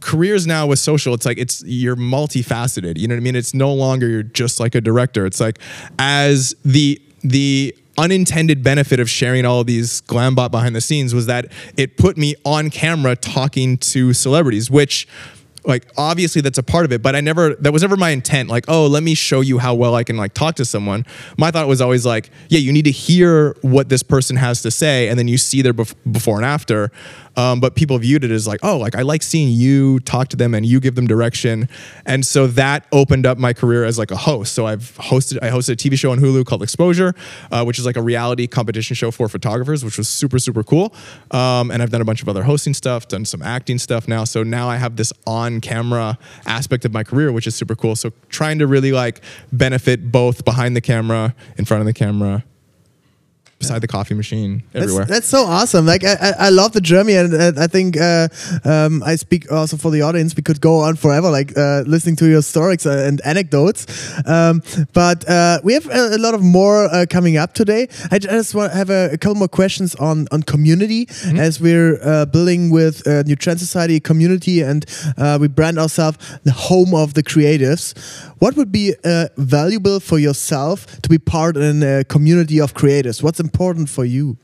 [0.00, 3.54] careers now with social it's like it's you're multifaceted you know what i mean it's
[3.54, 5.58] no longer you're just like a director it's like
[5.98, 11.26] as the the unintended benefit of sharing all of these glambot behind the scenes was
[11.26, 15.06] that it put me on camera talking to celebrities which
[15.66, 18.48] like obviously that's a part of it but i never that was never my intent
[18.48, 21.04] like oh let me show you how well i can like talk to someone.
[21.38, 24.70] My thought was always like yeah you need to hear what this person has to
[24.70, 26.90] say and then you see their bef- before and after
[27.36, 30.36] um, but people viewed it as like oh like i like seeing you talk to
[30.36, 31.68] them and you give them direction.
[32.06, 34.52] And so that opened up my career as like a host.
[34.54, 37.14] So i've hosted i hosted a tv show on hulu called exposure
[37.50, 40.94] uh, which is like a reality competition show for photographers which was super super cool.
[41.30, 44.24] Um, and i've done a bunch of other hosting stuff done some acting stuff now.
[44.24, 47.96] So now i have this on camera aspect of my career which is super cool.
[47.96, 49.20] So trying to really like
[49.52, 52.44] benefit both behind the camera in front of the camera
[53.64, 55.84] beside the coffee machine everywhere That's, that's so awesome.
[55.86, 58.28] Like I, I, I love the journey, and uh, I think uh,
[58.64, 60.36] um, I speak also for the audience.
[60.36, 63.86] We could go on forever, like uh, listening to your stories uh, and anecdotes.
[64.26, 67.88] Um, but uh, we have a, a lot of more uh, coming up today.
[68.10, 71.98] I just want to have a, a couple more questions on on community as we're
[72.02, 74.84] uh, building with uh, New Trend Society community, and
[75.16, 77.94] uh, we brand ourselves the home of the creatives.
[78.38, 83.22] What would be uh, valuable for yourself to be part in a community of creators?
[83.22, 84.36] What's important for you?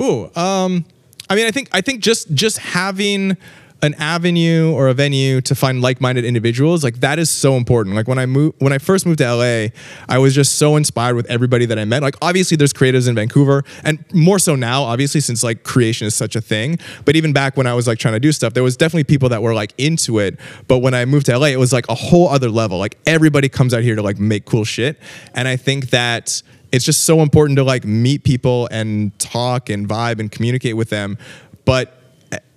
[0.00, 0.84] Ooh, um,
[1.28, 3.36] I mean, I think I think just just having
[3.82, 7.94] an avenue or a venue to find like-minded individuals like that is so important.
[7.94, 9.66] Like when i moved when i first moved to la
[10.08, 12.02] i was just so inspired with everybody that i met.
[12.02, 16.14] Like obviously there's creatives in vancouver and more so now obviously since like creation is
[16.14, 16.78] such a thing.
[17.04, 19.28] But even back when i was like trying to do stuff there was definitely people
[19.28, 20.38] that were like into it.
[20.66, 22.78] But when i moved to la it was like a whole other level.
[22.78, 24.98] Like everybody comes out here to like make cool shit.
[25.34, 26.42] And i think that
[26.74, 30.90] it's just so important to like meet people and talk and vibe and communicate with
[30.90, 31.16] them
[31.64, 32.00] but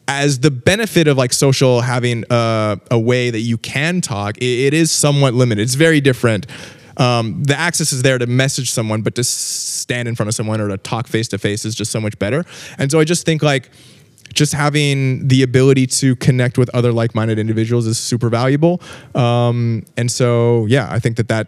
[0.07, 4.43] as the benefit of like social having a, a way that you can talk, it,
[4.43, 5.61] it is somewhat limited.
[5.61, 6.47] It's very different.
[6.95, 10.61] Um, the access is there to message someone, but to stand in front of someone
[10.61, 12.45] or to talk face to face is just so much better.
[12.77, 13.69] And so I just think like
[14.33, 18.81] just having the ability to connect with other like-minded individuals is super valuable.
[19.13, 21.47] Um, and so yeah, I think that that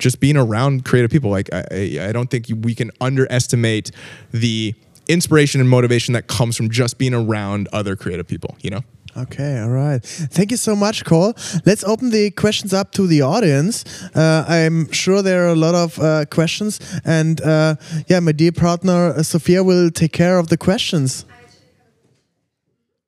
[0.00, 3.92] just being around creative people, like I, I I don't think we can underestimate
[4.32, 4.74] the
[5.06, 8.56] inspiration and motivation that comes from just being around other creative people.
[8.62, 8.82] You know.
[9.16, 10.02] Okay, all right.
[10.02, 11.34] Thank you so much, Cole.
[11.66, 13.84] Let's open the questions up to the audience.
[14.14, 17.74] Uh, I'm sure there are a lot of uh, questions, and uh,
[18.06, 21.24] yeah, my dear partner uh, Sophia will take care of the questions.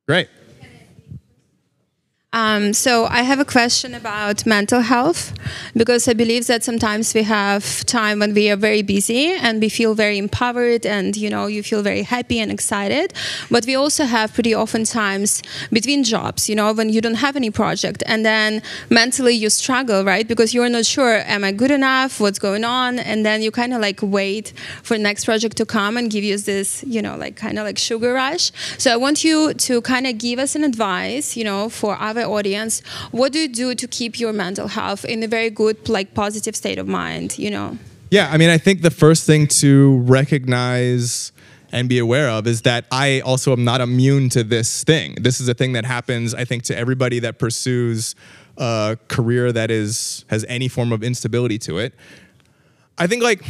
[0.08, 0.28] Great.
[2.34, 5.34] Um, so I have a question about mental health
[5.76, 9.68] because I believe that sometimes we have time when we are very busy and we
[9.68, 13.12] feel very empowered and you know you feel very happy and excited,
[13.50, 17.36] but we also have pretty often times between jobs, you know, when you don't have
[17.36, 20.26] any project and then mentally you struggle, right?
[20.26, 22.18] Because you're not sure, am I good enough?
[22.18, 22.98] What's going on?
[22.98, 26.38] And then you kind of like wait for next project to come and give you
[26.38, 28.52] this, you know, like kind of like sugar rush.
[28.78, 32.30] So I want you to kind of give us an advice, you know, for our
[32.30, 32.80] audience.
[33.10, 36.56] What do you do to keep your mental health in a very good, like positive
[36.56, 37.78] state of mind, you know?
[38.10, 41.32] Yeah, I mean, I think the first thing to recognize
[41.72, 45.16] and be aware of is that I also am not immune to this thing.
[45.18, 48.14] This is a thing that happens, I think, to everybody that pursues
[48.58, 51.94] a career that is has any form of instability to it.
[52.98, 53.42] I think, like,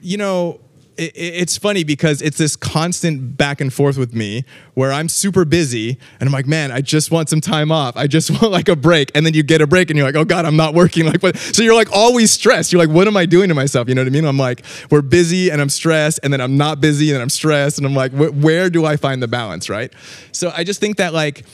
[0.00, 0.60] you know,
[0.96, 5.44] it, it's funny because it's this constant back and forth with me where I'm super
[5.44, 7.96] busy and I'm like, man, I just want some time off.
[7.96, 9.10] I just want like a break.
[9.14, 11.02] And then you get a break and you're like, oh God, I'm not working.
[11.12, 11.36] Like, what?
[11.36, 12.72] So you're like always stressed.
[12.72, 13.88] You're like, what am I doing to myself?
[13.88, 14.24] You know what I mean?
[14.24, 17.76] I'm like, we're busy and I'm stressed and then I'm not busy and I'm stressed.
[17.76, 19.68] And I'm like, where do I find the balance?
[19.68, 19.92] Right.
[20.30, 21.44] So I just think that like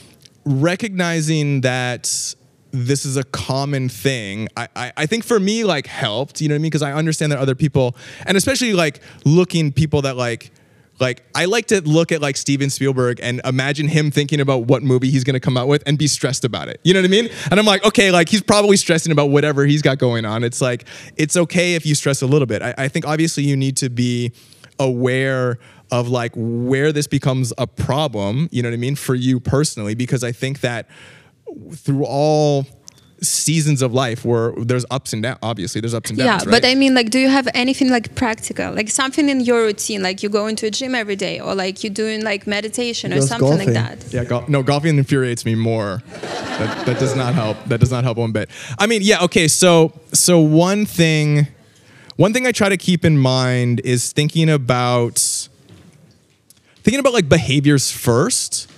[0.45, 2.35] recognizing that
[2.71, 4.47] this is a common thing.
[4.55, 6.69] I, I, I think for me, like helped, you know what I mean?
[6.69, 10.51] Because I understand that other people, and especially like looking people that like,
[10.99, 14.83] like I like to look at like Steven Spielberg and imagine him thinking about what
[14.83, 16.81] movie he's gonna come out with and be stressed about it.
[16.83, 17.29] You know what I mean?
[17.49, 20.43] And I'm like, okay, like he's probably stressing about whatever he's got going on.
[20.43, 22.61] It's like it's okay if you stress a little bit.
[22.61, 24.33] I, I think obviously you need to be
[24.77, 25.57] aware
[25.91, 28.49] of like where this becomes a problem.
[28.51, 30.87] You know what I mean for you personally, because I think that
[31.73, 32.65] through all
[33.21, 36.25] seasons of life where there's ups and downs obviously there's ups and downs.
[36.25, 39.41] yeah downs but i mean like do you have anything like practical like something in
[39.41, 42.47] your routine like you go into a gym every day or like you're doing like
[42.47, 43.73] meditation or something golfing.
[43.73, 46.01] like that Yeah, gol- no, golfing infuriates me more.
[46.21, 47.57] That, that does not help.
[47.65, 48.49] That does not help one bit.
[48.77, 49.47] I mean, yeah, okay.
[49.49, 51.47] So, so one thing,
[52.15, 55.19] one thing I try to keep in mind is thinking about,
[56.83, 58.69] thinking about like behaviors first.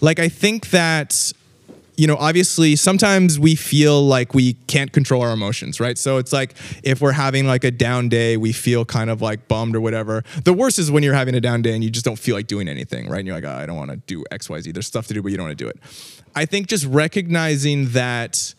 [0.00, 1.32] Like, I think that,
[2.02, 5.96] you know, obviously sometimes we feel like we can't control our emotions, right?
[5.96, 9.46] So it's like if we're having like a down day, we feel kind of like
[9.46, 10.24] bummed or whatever.
[10.42, 12.48] The worst is when you're having a down day and you just don't feel like
[12.48, 13.18] doing anything, right?
[13.18, 14.72] And you're like, oh, I don't want to do X, Y, Z.
[14.72, 15.78] There's stuff to do, but you don't want to do it.
[16.34, 18.52] I think just recognizing that,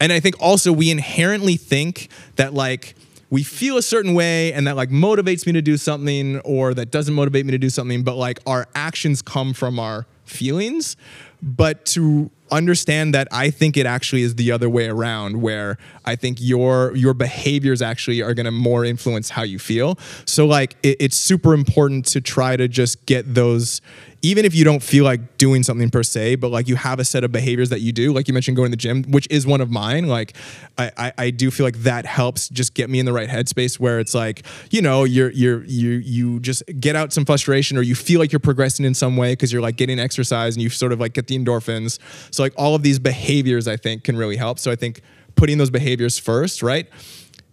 [0.00, 2.94] and I think also we inherently think that like,
[3.28, 6.90] we feel a certain way and that like motivates me to do something or that
[6.90, 10.96] doesn't motivate me to do something but like our actions come from our feelings
[11.42, 16.16] but to understand that I think it actually is the other way around where I
[16.16, 19.98] think your your behaviors actually are going to more influence how you feel.
[20.24, 23.80] So like it, it's super important to try to just get those
[24.22, 27.04] even if you don't feel like doing something per se, but like you have a
[27.04, 29.46] set of behaviors that you do, like you mentioned going to the gym, which is
[29.46, 30.06] one of mine.
[30.06, 30.36] Like
[30.78, 33.78] I, I, I do feel like that helps just get me in the right headspace
[33.78, 37.82] where it's like, you know, you're you're you you just get out some frustration or
[37.82, 40.70] you feel like you're progressing in some way because you're like getting exercise and you
[40.70, 41.98] sort of like get the endorphins.
[42.30, 44.58] So like all of these behaviors I think can really help.
[44.58, 45.02] So I think
[45.36, 46.88] putting those behaviors first, right?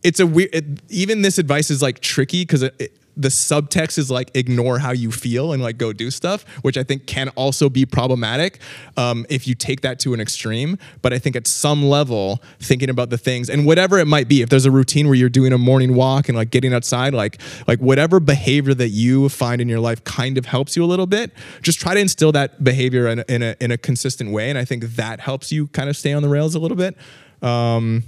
[0.04, 0.50] It's a weird.
[0.54, 4.80] It, even this advice is like tricky because it, it, the subtext is like ignore
[4.80, 8.60] how you feel and like go do stuff, which I think can also be problematic
[8.98, 10.78] um, if you take that to an extreme.
[11.02, 14.42] But I think at some level, thinking about the things and whatever it might be,
[14.42, 17.40] if there's a routine where you're doing a morning walk and like getting outside, like
[17.68, 21.08] like whatever behavior that you find in your life kind of helps you a little
[21.08, 24.50] bit, just try to instill that behavior in a, in a, in a consistent way,
[24.50, 26.98] and I think that helps you kind of stay on the rails a little bit.
[27.42, 28.04] Um,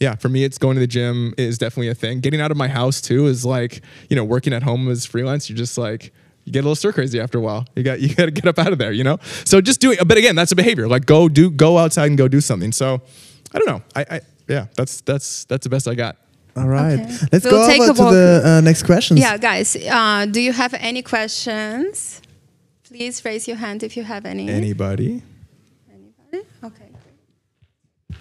[0.00, 2.20] yeah, for me, it's going to the gym is definitely a thing.
[2.20, 5.48] Getting out of my house too is like, you know, working at home as freelance.
[5.48, 6.12] You're just like,
[6.44, 7.64] you get a little stir crazy after a while.
[7.76, 9.18] You got you got to get up out of there, you know.
[9.44, 10.88] So just doing, but again, that's a behavior.
[10.88, 12.72] Like go do go outside and go do something.
[12.72, 13.00] So
[13.52, 13.82] I don't know.
[13.94, 16.16] I, I yeah, that's that's that's the best I got.
[16.56, 17.00] All right.
[17.00, 17.16] Okay.
[17.32, 19.18] Let's We'll go take over a to the uh, next questions.
[19.18, 22.22] yeah guys uh, do you have any questions
[22.84, 25.22] please raise your hand if you have any Anybody?
[25.90, 26.46] Anybody?
[26.62, 26.88] okay
[28.12, 28.20] great.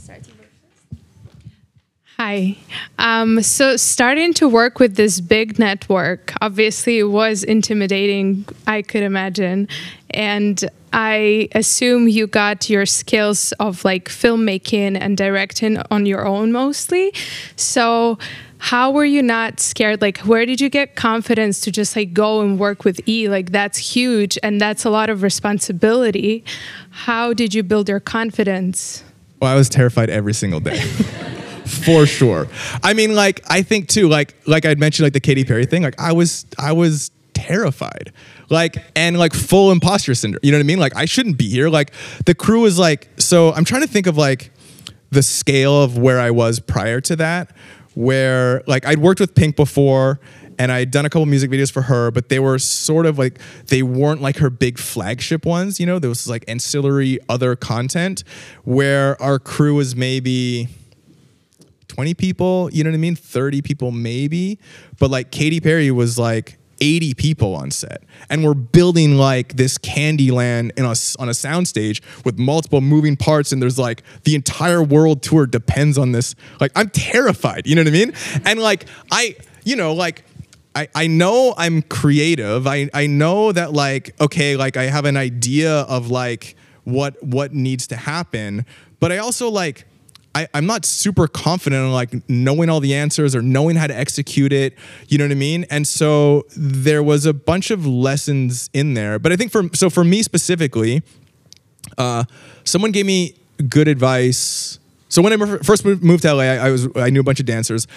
[0.00, 2.09] Start you first.
[2.22, 2.54] Hi.
[2.98, 9.68] Um, so, starting to work with this big network obviously was intimidating, I could imagine.
[10.10, 16.52] And I assume you got your skills of like filmmaking and directing on your own
[16.52, 17.14] mostly.
[17.56, 18.18] So,
[18.58, 20.02] how were you not scared?
[20.02, 23.30] Like, where did you get confidence to just like go and work with E?
[23.30, 26.44] Like, that's huge and that's a lot of responsibility.
[26.90, 29.04] How did you build your confidence?
[29.40, 30.84] Well, I was terrified every single day.
[31.70, 32.48] For sure.
[32.82, 35.82] I mean, like, I think too, like, like I'd mentioned, like the Katy Perry thing.
[35.82, 38.12] Like, I was, I was terrified,
[38.50, 40.40] like, and like full imposter syndrome.
[40.42, 40.78] You know what I mean?
[40.78, 41.68] Like, I shouldn't be here.
[41.68, 41.92] Like,
[42.26, 43.08] the crew is like.
[43.18, 44.52] So I'm trying to think of like
[45.10, 47.54] the scale of where I was prior to that,
[47.94, 50.20] where like I'd worked with Pink before
[50.58, 53.38] and I'd done a couple music videos for her, but they were sort of like
[53.68, 55.98] they weren't like her big flagship ones, you know.
[55.98, 58.24] There was like ancillary other content
[58.64, 60.68] where our crew was maybe
[61.90, 63.16] 20 people, you know what I mean?
[63.16, 64.58] 30 people maybe.
[64.98, 68.04] But like Katy Perry was like 80 people on set.
[68.30, 73.16] And we're building like this candy land in a, on a soundstage with multiple moving
[73.16, 73.50] parts.
[73.50, 76.36] And there's like the entire world tour depends on this.
[76.60, 78.12] Like I'm terrified, you know what I mean?
[78.44, 80.24] And like I, you know, like
[80.76, 82.68] I, I know I'm creative.
[82.68, 87.52] I, I know that like, okay, like I have an idea of like what what
[87.52, 88.64] needs to happen.
[89.00, 89.86] But I also like
[90.34, 93.96] I, I'm not super confident in like knowing all the answers or knowing how to
[93.96, 94.76] execute it.
[95.08, 95.66] You know what I mean?
[95.70, 99.18] And so there was a bunch of lessons in there.
[99.18, 101.02] But I think for so for me specifically,
[101.98, 102.24] uh,
[102.64, 103.34] someone gave me
[103.68, 104.78] good advice.
[105.08, 107.40] So when I first moved moved to LA, I, I was I knew a bunch
[107.40, 107.88] of dancers.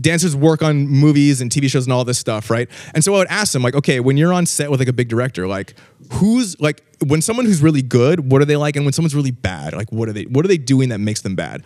[0.00, 2.68] Dancers work on movies and TV shows and all this stuff, right?
[2.94, 4.92] And so I would ask them, like, okay, when you're on set with like a
[4.92, 5.74] big director, like,
[6.12, 8.76] who's like, when someone who's really good, what are they like?
[8.76, 11.22] And when someone's really bad, like, what are they, what are they doing that makes
[11.22, 11.62] them bad?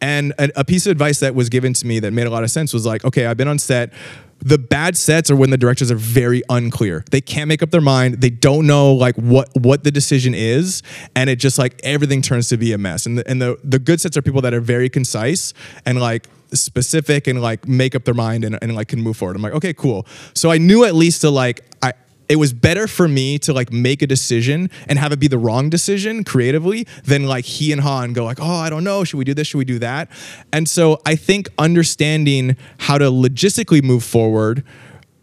[0.00, 2.44] And a, a piece of advice that was given to me that made a lot
[2.44, 3.92] of sense was like, okay, I've been on set.
[4.40, 7.04] The bad sets are when the directors are very unclear.
[7.10, 8.20] They can't make up their mind.
[8.20, 10.82] They don't know like what what the decision is,
[11.16, 13.06] and it just like everything turns to be a mess.
[13.06, 15.54] And the, and the the good sets are people that are very concise
[15.86, 19.36] and like specific and like make up their mind and, and like can move forward.
[19.36, 20.06] I'm like, okay, cool.
[20.34, 21.92] So I knew at least to like I
[22.26, 25.36] it was better for me to like make a decision and have it be the
[25.36, 29.18] wrong decision creatively than like he and Han go like, oh, I don't know, should
[29.18, 29.48] we do this?
[29.48, 30.08] Should we do that?
[30.50, 34.64] And so I think understanding how to logistically move forward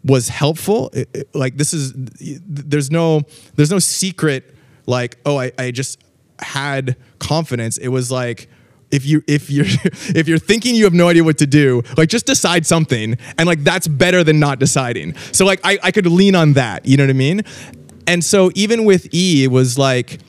[0.04, 0.90] was helpful.
[0.92, 1.92] It- it- like this is
[2.46, 3.22] there's no
[3.56, 4.54] there's no secret
[4.86, 5.98] like oh I, I just
[6.38, 7.78] had confidence.
[7.78, 8.48] It was like
[8.92, 9.66] if you if you're
[10.14, 13.16] if you're thinking you have no idea what to do like just decide something.
[13.38, 15.16] And like that's better than not deciding.
[15.32, 16.86] So like i, I could lean on that.
[16.86, 17.42] You know what i mean?
[18.06, 20.20] And so even with e it was like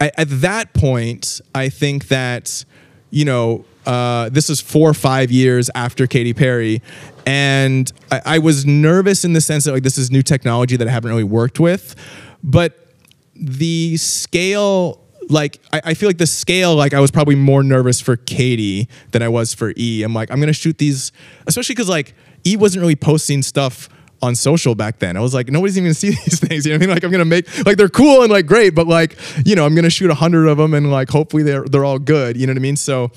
[0.00, 2.64] I, at that point i think that
[3.10, 6.82] you know uh, this was four or five years after Katy Perry,
[7.26, 10.86] and I, I was nervous in the sense that like this is new technology that
[10.86, 11.96] I haven't really worked with,
[12.44, 12.94] but
[13.34, 15.01] the scale
[15.32, 18.88] like I, I feel like the scale like i was probably more nervous for Katy
[19.10, 20.02] than i was for e.
[20.02, 21.12] I'm like i'm gonna shoot these
[21.46, 22.14] especially because like
[22.44, 23.88] e wasn't really posting stuff
[24.22, 25.16] on social back then.
[25.16, 26.94] I was like nobody's even gonna see these things you know what i mean?
[26.94, 29.74] Like i'm gonna make like they're cool and like great but like you know i'm
[29.74, 32.52] gonna shoot a hundred of them and like hopefully they're they're all good you know
[32.52, 32.76] what i mean?
[32.76, 33.10] So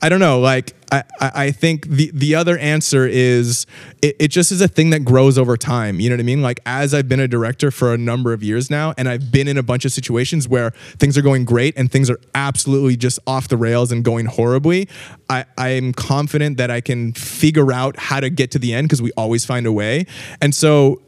[0.00, 3.66] i don't know like I, I think the the other answer is
[4.02, 5.98] it, it just is a thing that grows over time.
[5.98, 6.42] You know what I mean?
[6.42, 9.48] Like as I've been a director for a number of years now, and I've been
[9.48, 13.18] in a bunch of situations where things are going great and things are absolutely just
[13.26, 14.88] off the rails and going horribly.
[15.30, 19.00] I I'm confident that I can figure out how to get to the end because
[19.00, 20.06] we always find a way.
[20.40, 21.00] And so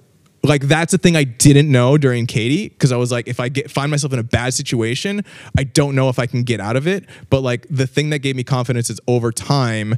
[0.45, 3.49] like that's a thing I didn't know during Katy because I was like, if I
[3.49, 5.25] get find myself in a bad situation,
[5.59, 7.07] I don't know if I can get out of it.
[7.31, 9.97] But like the thing that gave me confidence is over time,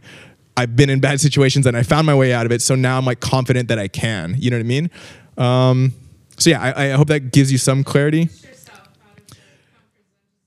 [0.56, 2.62] I've been in bad situations and I found my way out of it.
[2.62, 4.36] So now I'm like confident that I can.
[4.38, 4.90] You know what I mean?
[5.36, 5.92] Um,
[6.38, 8.28] so yeah, I, I hope that gives you some clarity.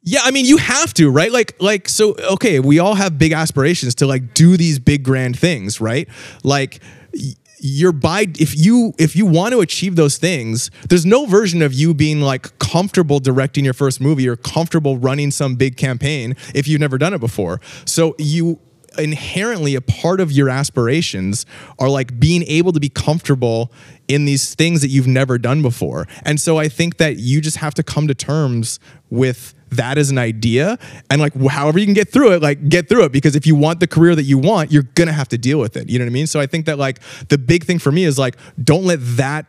[0.01, 1.31] Yeah, I mean you have to, right?
[1.31, 5.37] Like like so okay, we all have big aspirations to like do these big grand
[5.37, 6.07] things, right?
[6.41, 6.79] Like
[7.62, 11.74] you're by if you if you want to achieve those things, there's no version of
[11.74, 16.68] you being like comfortable directing your first movie or comfortable running some big campaign if
[16.68, 17.60] you've never done it before.
[17.86, 18.60] So you
[18.97, 21.45] inherently a part of your aspirations
[21.78, 23.72] are like being able to be comfortable
[24.07, 26.07] in these things that you've never done before.
[26.24, 28.80] And so I think that you just have to come to terms
[29.10, 30.78] with that as an idea.
[31.09, 33.11] And like however you can get through it like get through it.
[33.11, 35.59] Because if you want the career that you want you're going to have to deal
[35.59, 35.89] with it.
[35.89, 36.28] You know what i mean?
[36.28, 36.99] So i think that like
[37.30, 39.45] the big thing for me is like don't let that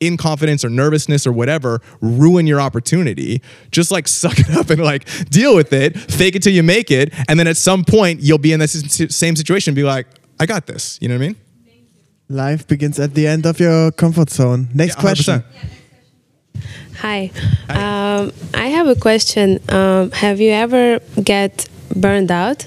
[0.00, 3.40] inconfidence or nervousness or whatever ruin your opportunity.
[3.70, 5.98] Just like suck it up and like deal with it.
[5.98, 7.12] Fake it till you make it.
[7.28, 8.72] And then at some point you'll be in this
[9.14, 10.06] same situation and be like
[10.38, 10.98] i got this.
[11.00, 11.36] You know what i mean?
[12.28, 14.68] Life begins at the end of your comfort zone.
[14.74, 15.44] Next Yeah, question.
[16.96, 16.98] 100%.
[16.98, 17.30] Hi.
[17.68, 19.60] Um, I have a question.
[19.68, 22.66] Um, have you ever get burned out?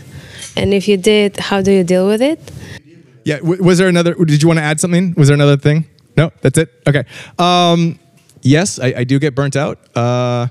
[0.55, 2.39] And if you did, how do you deal with it?
[3.25, 3.37] Yeah.
[3.37, 4.13] W- was there another?
[4.13, 5.13] Did you want to add something?
[5.17, 5.85] Was there another thing?
[6.17, 6.69] No, that's it.
[6.87, 7.03] Okay.
[7.37, 7.99] Um,
[8.41, 9.79] yes, I, I do get burnt out.
[9.95, 10.47] Uh,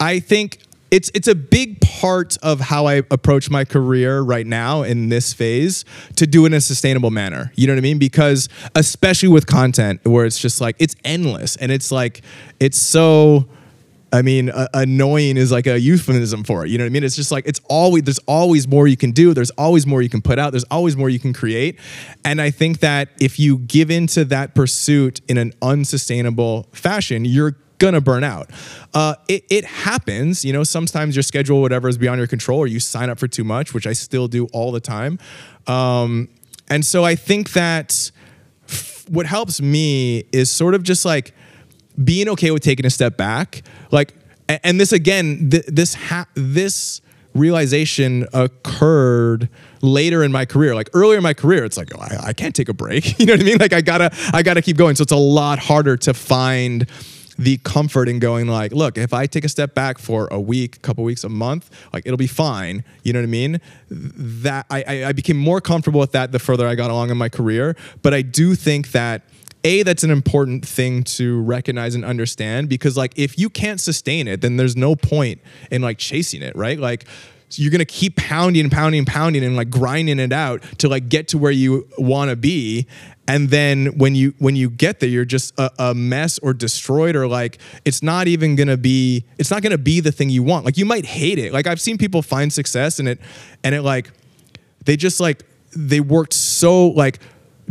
[0.00, 0.58] I think
[0.90, 5.32] it's it's a big part of how I approach my career right now in this
[5.32, 5.84] phase
[6.16, 7.52] to do it in a sustainable manner.
[7.56, 7.98] You know what I mean?
[7.98, 12.22] Because especially with content where it's just like it's endless and it's like
[12.60, 13.48] it's so
[14.12, 16.70] I mean, uh, annoying is like a euphemism for it.
[16.70, 17.04] You know what I mean?
[17.04, 19.34] It's just like it's always there's always more you can do.
[19.34, 20.52] There's always more you can put out.
[20.52, 21.78] There's always more you can create.
[22.24, 27.56] And I think that if you give into that pursuit in an unsustainable fashion, you're
[27.78, 28.50] gonna burn out.
[28.94, 30.44] Uh, it, it happens.
[30.44, 33.28] You know, sometimes your schedule, whatever, is beyond your control, or you sign up for
[33.28, 35.18] too much, which I still do all the time.
[35.66, 36.28] Um,
[36.68, 38.10] and so I think that
[38.68, 41.34] f- what helps me is sort of just like
[42.02, 44.12] being okay with taking a step back like
[44.48, 47.00] a- and this again th- this ha- this
[47.34, 49.48] realization occurred
[49.80, 52.54] later in my career like earlier in my career it's like oh, I, I can't
[52.54, 54.94] take a break you know what i mean like i gotta i gotta keep going
[54.96, 56.86] so it's a lot harder to find
[57.38, 60.76] the comfort in going like look if i take a step back for a week
[60.76, 62.84] a couple weeks a month like it'll be fine.
[63.02, 63.60] You know what i mean?
[63.90, 67.16] That I, I i became more comfortable with that the further i got along in
[67.16, 67.76] my career.
[68.02, 69.22] But i do think that
[69.64, 74.28] a that's an important thing to recognize and understand because like if you can't sustain
[74.28, 76.78] it then there's no point in like chasing it right?
[76.78, 77.04] Like
[77.48, 80.88] So you're gonna keep pounding and pounding and pounding and like grinding it out to
[80.88, 82.86] like get to where you want to be.
[83.28, 87.16] And then when you when you get there, you're just a, a mess or destroyed
[87.16, 90.64] or like it's not even gonna be it's not gonna be the thing you want.
[90.64, 91.52] Like you might hate it.
[91.52, 93.20] Like I've seen people find success and it
[93.64, 94.10] and it like
[94.84, 95.44] they just like
[95.76, 97.18] they worked so like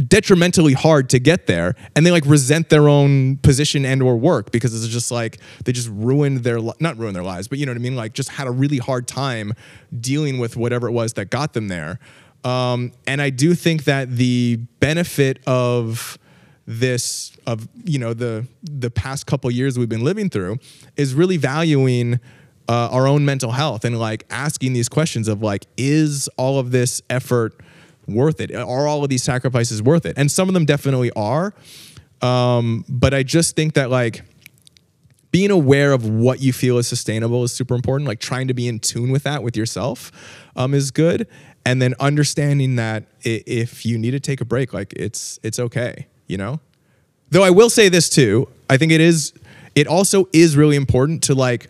[0.07, 4.51] detrimentally hard to get there and they like resent their own position and or work
[4.51, 7.65] because it's just like they just ruined their li- not ruined their lives but you
[7.65, 9.53] know what i mean like just had a really hard time
[9.97, 11.97] dealing with whatever it was that got them there
[12.45, 16.17] um, and i do think that the benefit of
[16.67, 20.57] this of you know the the past couple years we've been living through
[20.97, 22.19] is really valuing
[22.67, 26.71] uh, our own mental health and like asking these questions of like is all of
[26.71, 27.53] this effort
[28.07, 28.53] worth it?
[28.53, 30.17] Are all of these sacrifices worth it?
[30.17, 31.53] And some of them definitely are.
[32.21, 34.23] Um, but i just think that like
[35.31, 38.07] being aware of what you feel is sustainable is super important.
[38.07, 40.11] Like trying to be in tune with that with yourself
[40.55, 41.27] um, is good
[41.65, 46.07] and then understanding that if you need to take a break like it's it's okay
[46.27, 46.59] you know?
[47.29, 49.33] Though i will say this too i think it is
[49.73, 51.69] it also is really important to like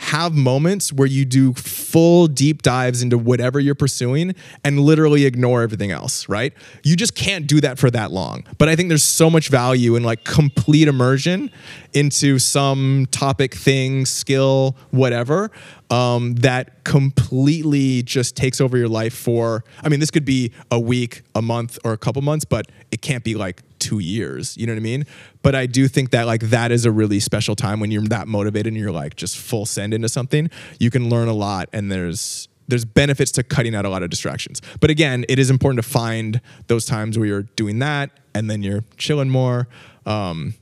[0.00, 4.34] have moments where you do full deep dives into whatever you're pursuing
[4.64, 6.54] and literally ignore everything else, right?
[6.82, 8.44] You just can't do that for that long.
[8.56, 11.50] But I think there's so much value in like complete immersion
[11.92, 15.50] into some topic, thing, skill, whatever,
[15.90, 20.80] um, that completely just takes over your life for, I mean, this could be a
[20.80, 24.56] week, a month, or a couple months, but it can't be like two years.
[24.56, 25.04] You know what I mean?
[25.42, 28.28] But I do think that like that is a really special time when you're that
[28.28, 30.48] motivated and you're like just full send into something.
[30.78, 34.10] You can learn a lot and there's there's benefits to cutting out a lot of
[34.10, 34.62] distractions.
[34.78, 38.62] But again, it is important to find those times where you're doing that and then
[38.62, 39.66] you're chilling more.
[40.06, 40.54] Um,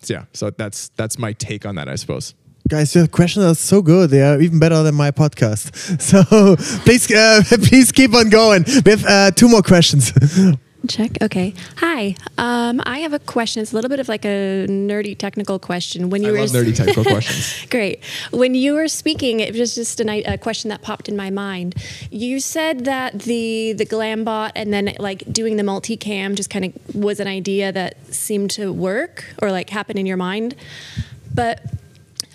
[0.00, 2.34] so yeah, so that's that's my take on that, I suppose.
[2.68, 4.10] Guys, your questions are so good.
[4.10, 5.72] They are even better than my podcast.
[6.10, 6.22] So
[6.84, 8.64] please, uh, please keep on going.
[8.84, 10.12] We have uh, two more questions.
[10.88, 11.22] Check.
[11.22, 11.54] Okay.
[11.78, 12.14] Hi.
[12.38, 13.62] Um, I have a question.
[13.62, 16.10] It's a little bit of like a nerdy technical question.
[16.10, 17.66] When I you were love nerdy technical questions.
[17.70, 18.04] Great.
[18.30, 21.74] When you were speaking, it was just an, a question that popped in my mind.
[22.10, 26.94] You said that the the Glambot and then like doing the multicam just kind of
[26.94, 30.54] was an idea that seemed to work or like happen in your mind,
[31.34, 31.60] but.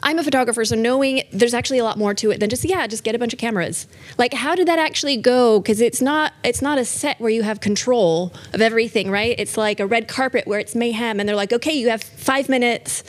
[0.03, 2.87] I'm a photographer, so knowing there's actually a lot more to it than just yeah,
[2.87, 3.87] just get a bunch of cameras.
[4.17, 5.59] Like, how did that actually go?
[5.59, 9.35] Because it's not it's not a set where you have control of everything, right?
[9.37, 12.49] It's like a red carpet where it's mayhem, and they're like, okay, you have five
[12.49, 13.03] minutes,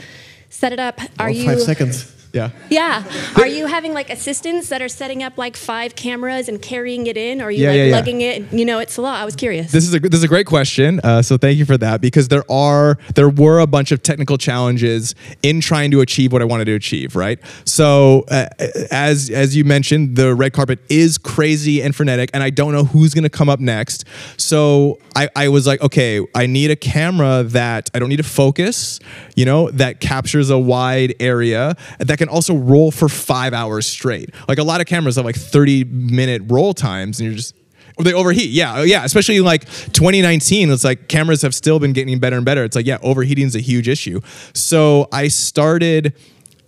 [0.50, 1.00] set it up.
[1.00, 2.21] Are oh, Or you five seconds?
[2.32, 2.50] Yeah.
[2.70, 3.04] yeah.
[3.36, 7.16] Are you having like assistants that are setting up like five cameras and carrying it
[7.16, 7.42] in?
[7.42, 7.96] Or are you Yeah, like yeah, yeah.
[7.96, 8.52] lugging it?
[8.52, 9.20] You know, it's a lot.
[9.20, 9.70] I was curious.
[9.70, 11.00] This is a this is a great question.
[11.04, 14.38] Uh, so thank you for that because there are there were a bunch of technical
[14.38, 17.16] challenges in trying to achieve what I wanted to achieve.
[17.16, 17.38] Right.
[17.64, 18.46] So uh,
[18.90, 22.84] as as you mentioned, the red carpet is crazy and frenetic, and I don't know
[22.84, 24.04] who's going to come up next.
[24.38, 28.22] So I, I was like, okay, I need a camera that I don't need to
[28.22, 29.00] focus.
[29.36, 34.30] You know, that captures a wide area that can also roll for five hours straight.
[34.46, 37.54] Like a lot of cameras have like thirty minute roll times, and you're just
[37.98, 38.50] they overheat.
[38.50, 39.04] Yeah, oh, yeah.
[39.04, 42.64] Especially like 2019, it's like cameras have still been getting better and better.
[42.64, 44.20] It's like yeah, overheating is a huge issue.
[44.54, 46.14] So I started.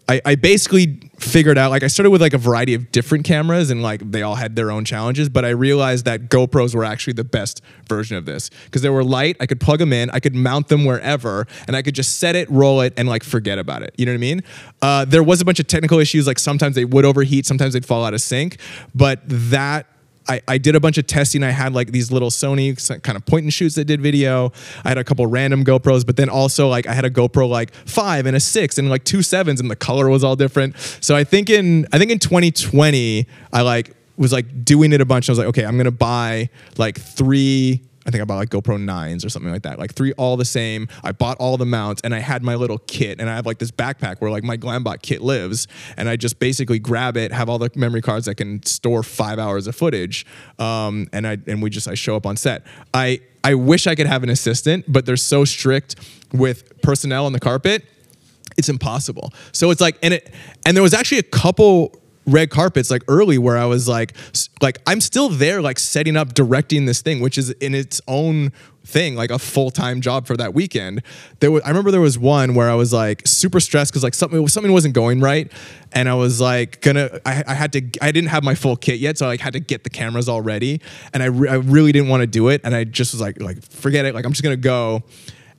[0.08, 3.70] I, I basically figured out like I started with like a variety of different cameras
[3.70, 7.14] and like they all had their own challenges, but I realized that GoPros were actually
[7.14, 9.36] the best version of this because they were light.
[9.40, 12.36] I could plug them in, I could mount them wherever, and I could just set
[12.36, 13.94] it, roll it, and like forget about it.
[13.96, 14.42] You know what I mean?
[14.82, 17.86] Uh, there was a bunch of technical issues, like sometimes they would overheat, sometimes they'd
[17.86, 18.58] fall out of sync,
[18.94, 19.86] but that
[20.28, 21.42] I, I did a bunch of testing.
[21.42, 24.52] I had like these little Sony kind of point and shoots that did video.
[24.84, 27.74] I had a couple random GoPros, but then also like I had a GoPro like
[27.74, 30.76] five and a six and like two sevens, and the color was all different.
[31.00, 35.04] So I think in I think in 2020 I like was like doing it a
[35.04, 35.28] bunch.
[35.28, 37.82] I was like, okay, I'm gonna buy like three.
[38.06, 40.44] I think I bought like GoPro nines or something like that, like three all the
[40.44, 40.88] same.
[41.02, 43.58] I bought all the mounts and I had my little kit and I have like
[43.58, 47.48] this backpack where like my Glambot kit lives and I just basically grab it, have
[47.48, 50.26] all the memory cards that can store five hours of footage,
[50.58, 52.66] um, and I and we just I show up on set.
[52.92, 55.96] I I wish I could have an assistant, but they're so strict
[56.32, 57.84] with personnel on the carpet
[58.56, 59.32] it's impossible.
[59.52, 60.32] So it's like, and it,
[60.64, 64.14] and there was actually a couple red carpets like early where I was like,
[64.60, 68.52] like I'm still there, like setting up, directing this thing, which is in its own
[68.84, 71.02] thing, like a full time job for that weekend.
[71.40, 74.14] There was, I remember there was one where I was like super stressed because like
[74.14, 75.50] something something wasn't going right,
[75.92, 79.00] and I was like gonna, I, I had to, I didn't have my full kit
[79.00, 80.80] yet, so I like had to get the cameras all ready,
[81.12, 83.40] and I, re- I really didn't want to do it, and I just was like,
[83.40, 85.02] like forget it, like I'm just gonna go,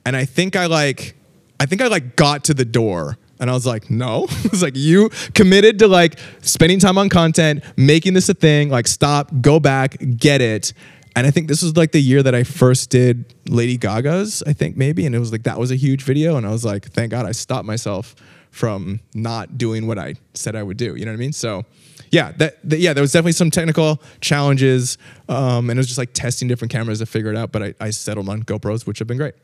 [0.04, 1.14] and I think I like.
[1.58, 4.24] I think I like got to the door And I was like, no.
[4.44, 8.86] it's like you committed to like spending time on content, making this a thing, like
[8.86, 10.72] stop, go back, get it.
[11.14, 14.52] And I think this was like the year that I first did Lady Gaga's, I
[14.52, 15.06] think maybe.
[15.06, 16.36] And it was like that was a huge video.
[16.36, 18.14] And I was like, thank God I stopped myself
[18.50, 20.94] from not doing what I said I would do.
[20.94, 21.32] You know what I mean?
[21.32, 21.64] So
[22.10, 24.98] yeah, that, that yeah, there was definitely some technical challenges.
[25.28, 27.50] Um, and it was just like testing different cameras to figure it out.
[27.50, 29.34] But I, I settled on GoPros, which have been great.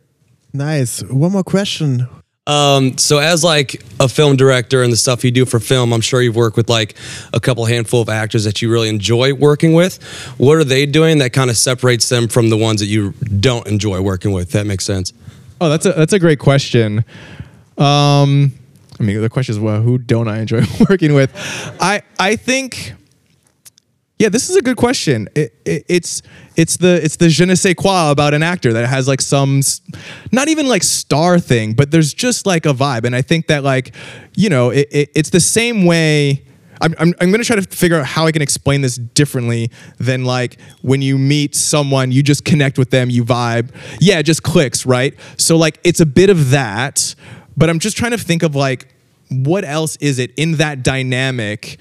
[0.52, 1.02] Nice.
[1.02, 2.06] One more question.
[2.46, 6.00] Um, so as like a film director and the stuff you do for film, I'm
[6.00, 6.96] sure you've worked with like
[7.32, 10.02] a couple handful of actors that you really enjoy working with.
[10.38, 13.66] What are they doing that kind of separates them from the ones that you don't
[13.68, 14.50] enjoy working with?
[14.52, 15.12] That makes sense.
[15.60, 17.04] Oh, that's a that's a great question.
[17.78, 18.52] Um,
[18.98, 21.30] I mean, the question is, well, who don't I enjoy working with?
[21.80, 22.94] I I think,
[24.22, 25.28] yeah, this is a good question.
[25.34, 26.22] It, it, it's
[26.54, 29.60] it's the it's the je ne sais quoi about an actor that has like some,
[30.30, 33.64] not even like star thing, but there's just like a vibe, and I think that
[33.64, 33.96] like,
[34.36, 36.44] you know, it, it it's the same way.
[36.80, 39.70] I'm, I'm, I'm going to try to figure out how I can explain this differently
[39.98, 43.70] than like when you meet someone, you just connect with them, you vibe.
[44.00, 45.14] Yeah, it just clicks, right?
[45.36, 47.14] So, like, it's a bit of that,
[47.56, 48.92] but I'm just trying to think of like,
[49.30, 51.78] what else is it in that dynamic?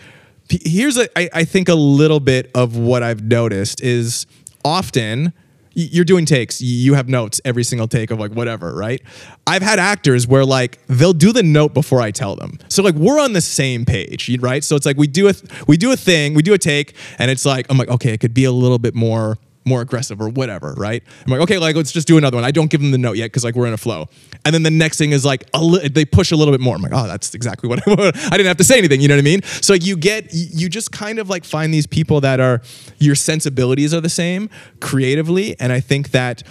[0.64, 4.26] Here's, a, I, I think, a little bit of what I've noticed is
[4.64, 5.34] often
[5.74, 9.02] you're doing takes you have notes every single take of like whatever right?
[9.48, 12.60] I've had actors where like they'll do the note before i tell them.
[12.68, 14.64] So like we're on the same page right?
[14.64, 15.34] So it's like we do a
[15.68, 18.20] we do a thing we do a take and it's like i'm like okay it
[18.20, 21.04] could be a little bit more more aggressive or whatever, right?
[21.26, 22.44] I'm like, okay, like let's just do another one.
[22.44, 24.10] I don't give them the note yet because like we're in a flow.
[24.44, 26.76] And then the next thing is like li- they push a little bit more.
[26.76, 29.02] I'm like, oh, that's exactly what I, I didn't have to say anything.
[29.02, 29.44] You know what I mean?
[29.44, 32.62] So like you get you just kind of like find these people that are
[32.98, 34.50] your sensibilities are the same
[34.80, 36.44] creatively, and I think that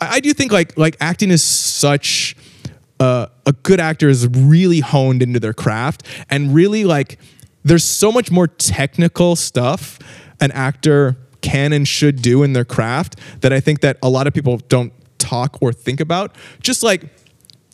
[0.00, 2.36] I, I do think like like acting is such.
[2.98, 7.18] Uh, a good actor is really honed into their craft and really like
[7.64, 9.98] there's so much more technical stuff
[10.38, 14.26] an actor can and should do in their craft that I think that a lot
[14.26, 16.34] of people don't talk or think about.
[16.60, 17.04] Just like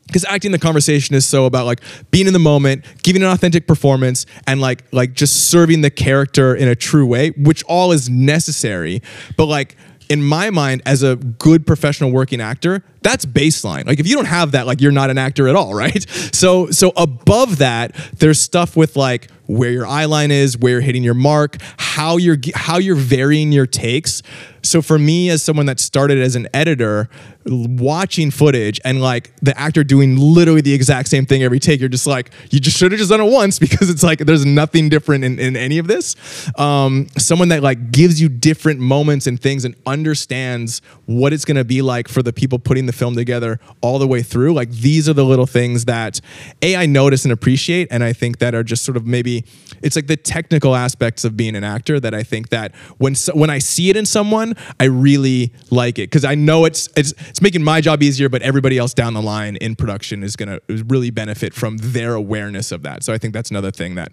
[0.07, 3.67] because acting the conversation is so about like being in the moment giving an authentic
[3.67, 8.09] performance and like like just serving the character in a true way which all is
[8.09, 9.03] necessary.
[9.37, 9.77] But like
[10.09, 13.87] in my mind as a good professional working actor that's baseline.
[13.87, 16.09] Like if you don't have that like you're not an actor at all right?
[16.33, 20.81] So so above that there's stuff with like where your eye line is where you're
[20.81, 21.57] hitting your mark
[21.97, 24.23] how you're how you're varying your takes.
[24.63, 27.09] So for me as someone that started as an editor
[27.47, 31.89] watching footage and like the actor doing literally the exact same thing every take you're
[31.89, 34.89] just like you just should have just done it once because it's like there's nothing
[34.89, 36.17] different in, in any of this.
[36.59, 41.57] Um, someone that like gives you different moments and things and understands what it's going
[41.57, 44.71] to be like for the people putting the film together all the way through like
[44.71, 46.21] these are the little things that
[46.63, 49.45] a i notice and appreciate and i think that are just sort of maybe
[49.83, 53.51] it's like the technical aspects of being an actor that i think that when when
[53.51, 57.43] i see it in someone i really like it because i know it's it's it's
[57.43, 60.85] making my job easier but everybody else down the line in production is going to
[60.85, 63.03] really benefit from their awareness of that.
[63.03, 64.11] So i think that's another thing that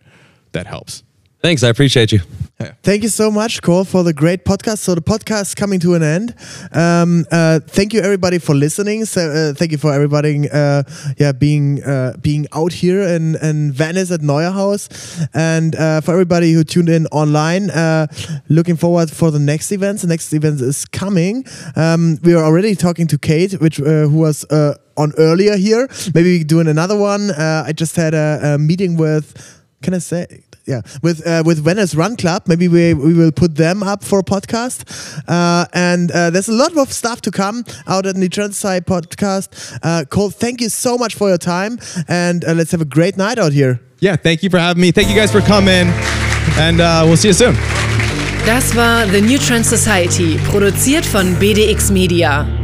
[0.51, 1.03] that helps
[1.43, 2.21] Thanks, I appreciate you.
[2.83, 4.77] Thank you so much, Cole, for the great podcast.
[4.77, 6.33] So the podcast coming to an end.
[6.71, 9.03] Um, uh, thank you everybody for listening.
[9.03, 10.83] So uh, thank you for everybody, uh,
[11.17, 16.53] yeah, being uh, being out here in, in Venice at NeueHouse, and uh, for everybody
[16.53, 17.69] who tuned in online.
[17.69, 18.07] Uh,
[18.47, 20.03] looking forward for the next events.
[20.03, 21.43] The next event is coming.
[21.75, 24.45] Um, we are already talking to Kate, which who was
[24.95, 25.89] on earlier here.
[26.13, 27.31] Maybe doing another one.
[27.31, 29.59] I just had a, a meeting with.
[29.81, 30.43] Can I say?
[30.65, 32.43] Yeah, with uh, with Venice Run Club.
[32.47, 34.83] Maybe we we will put them up for a podcast.
[35.27, 39.77] Uh, and uh, there's a lot of stuff to come out at the Transite podcast.
[39.83, 43.17] Uh, Cole, thank you so much for your time, and uh, let's have a great
[43.17, 43.79] night out here.
[43.99, 44.91] Yeah, thank you for having me.
[44.91, 45.87] Thank you guys for coming,
[46.57, 47.55] and uh, we'll see you soon.
[48.45, 52.62] Das war The New Trend Society, produziert von BDX Media.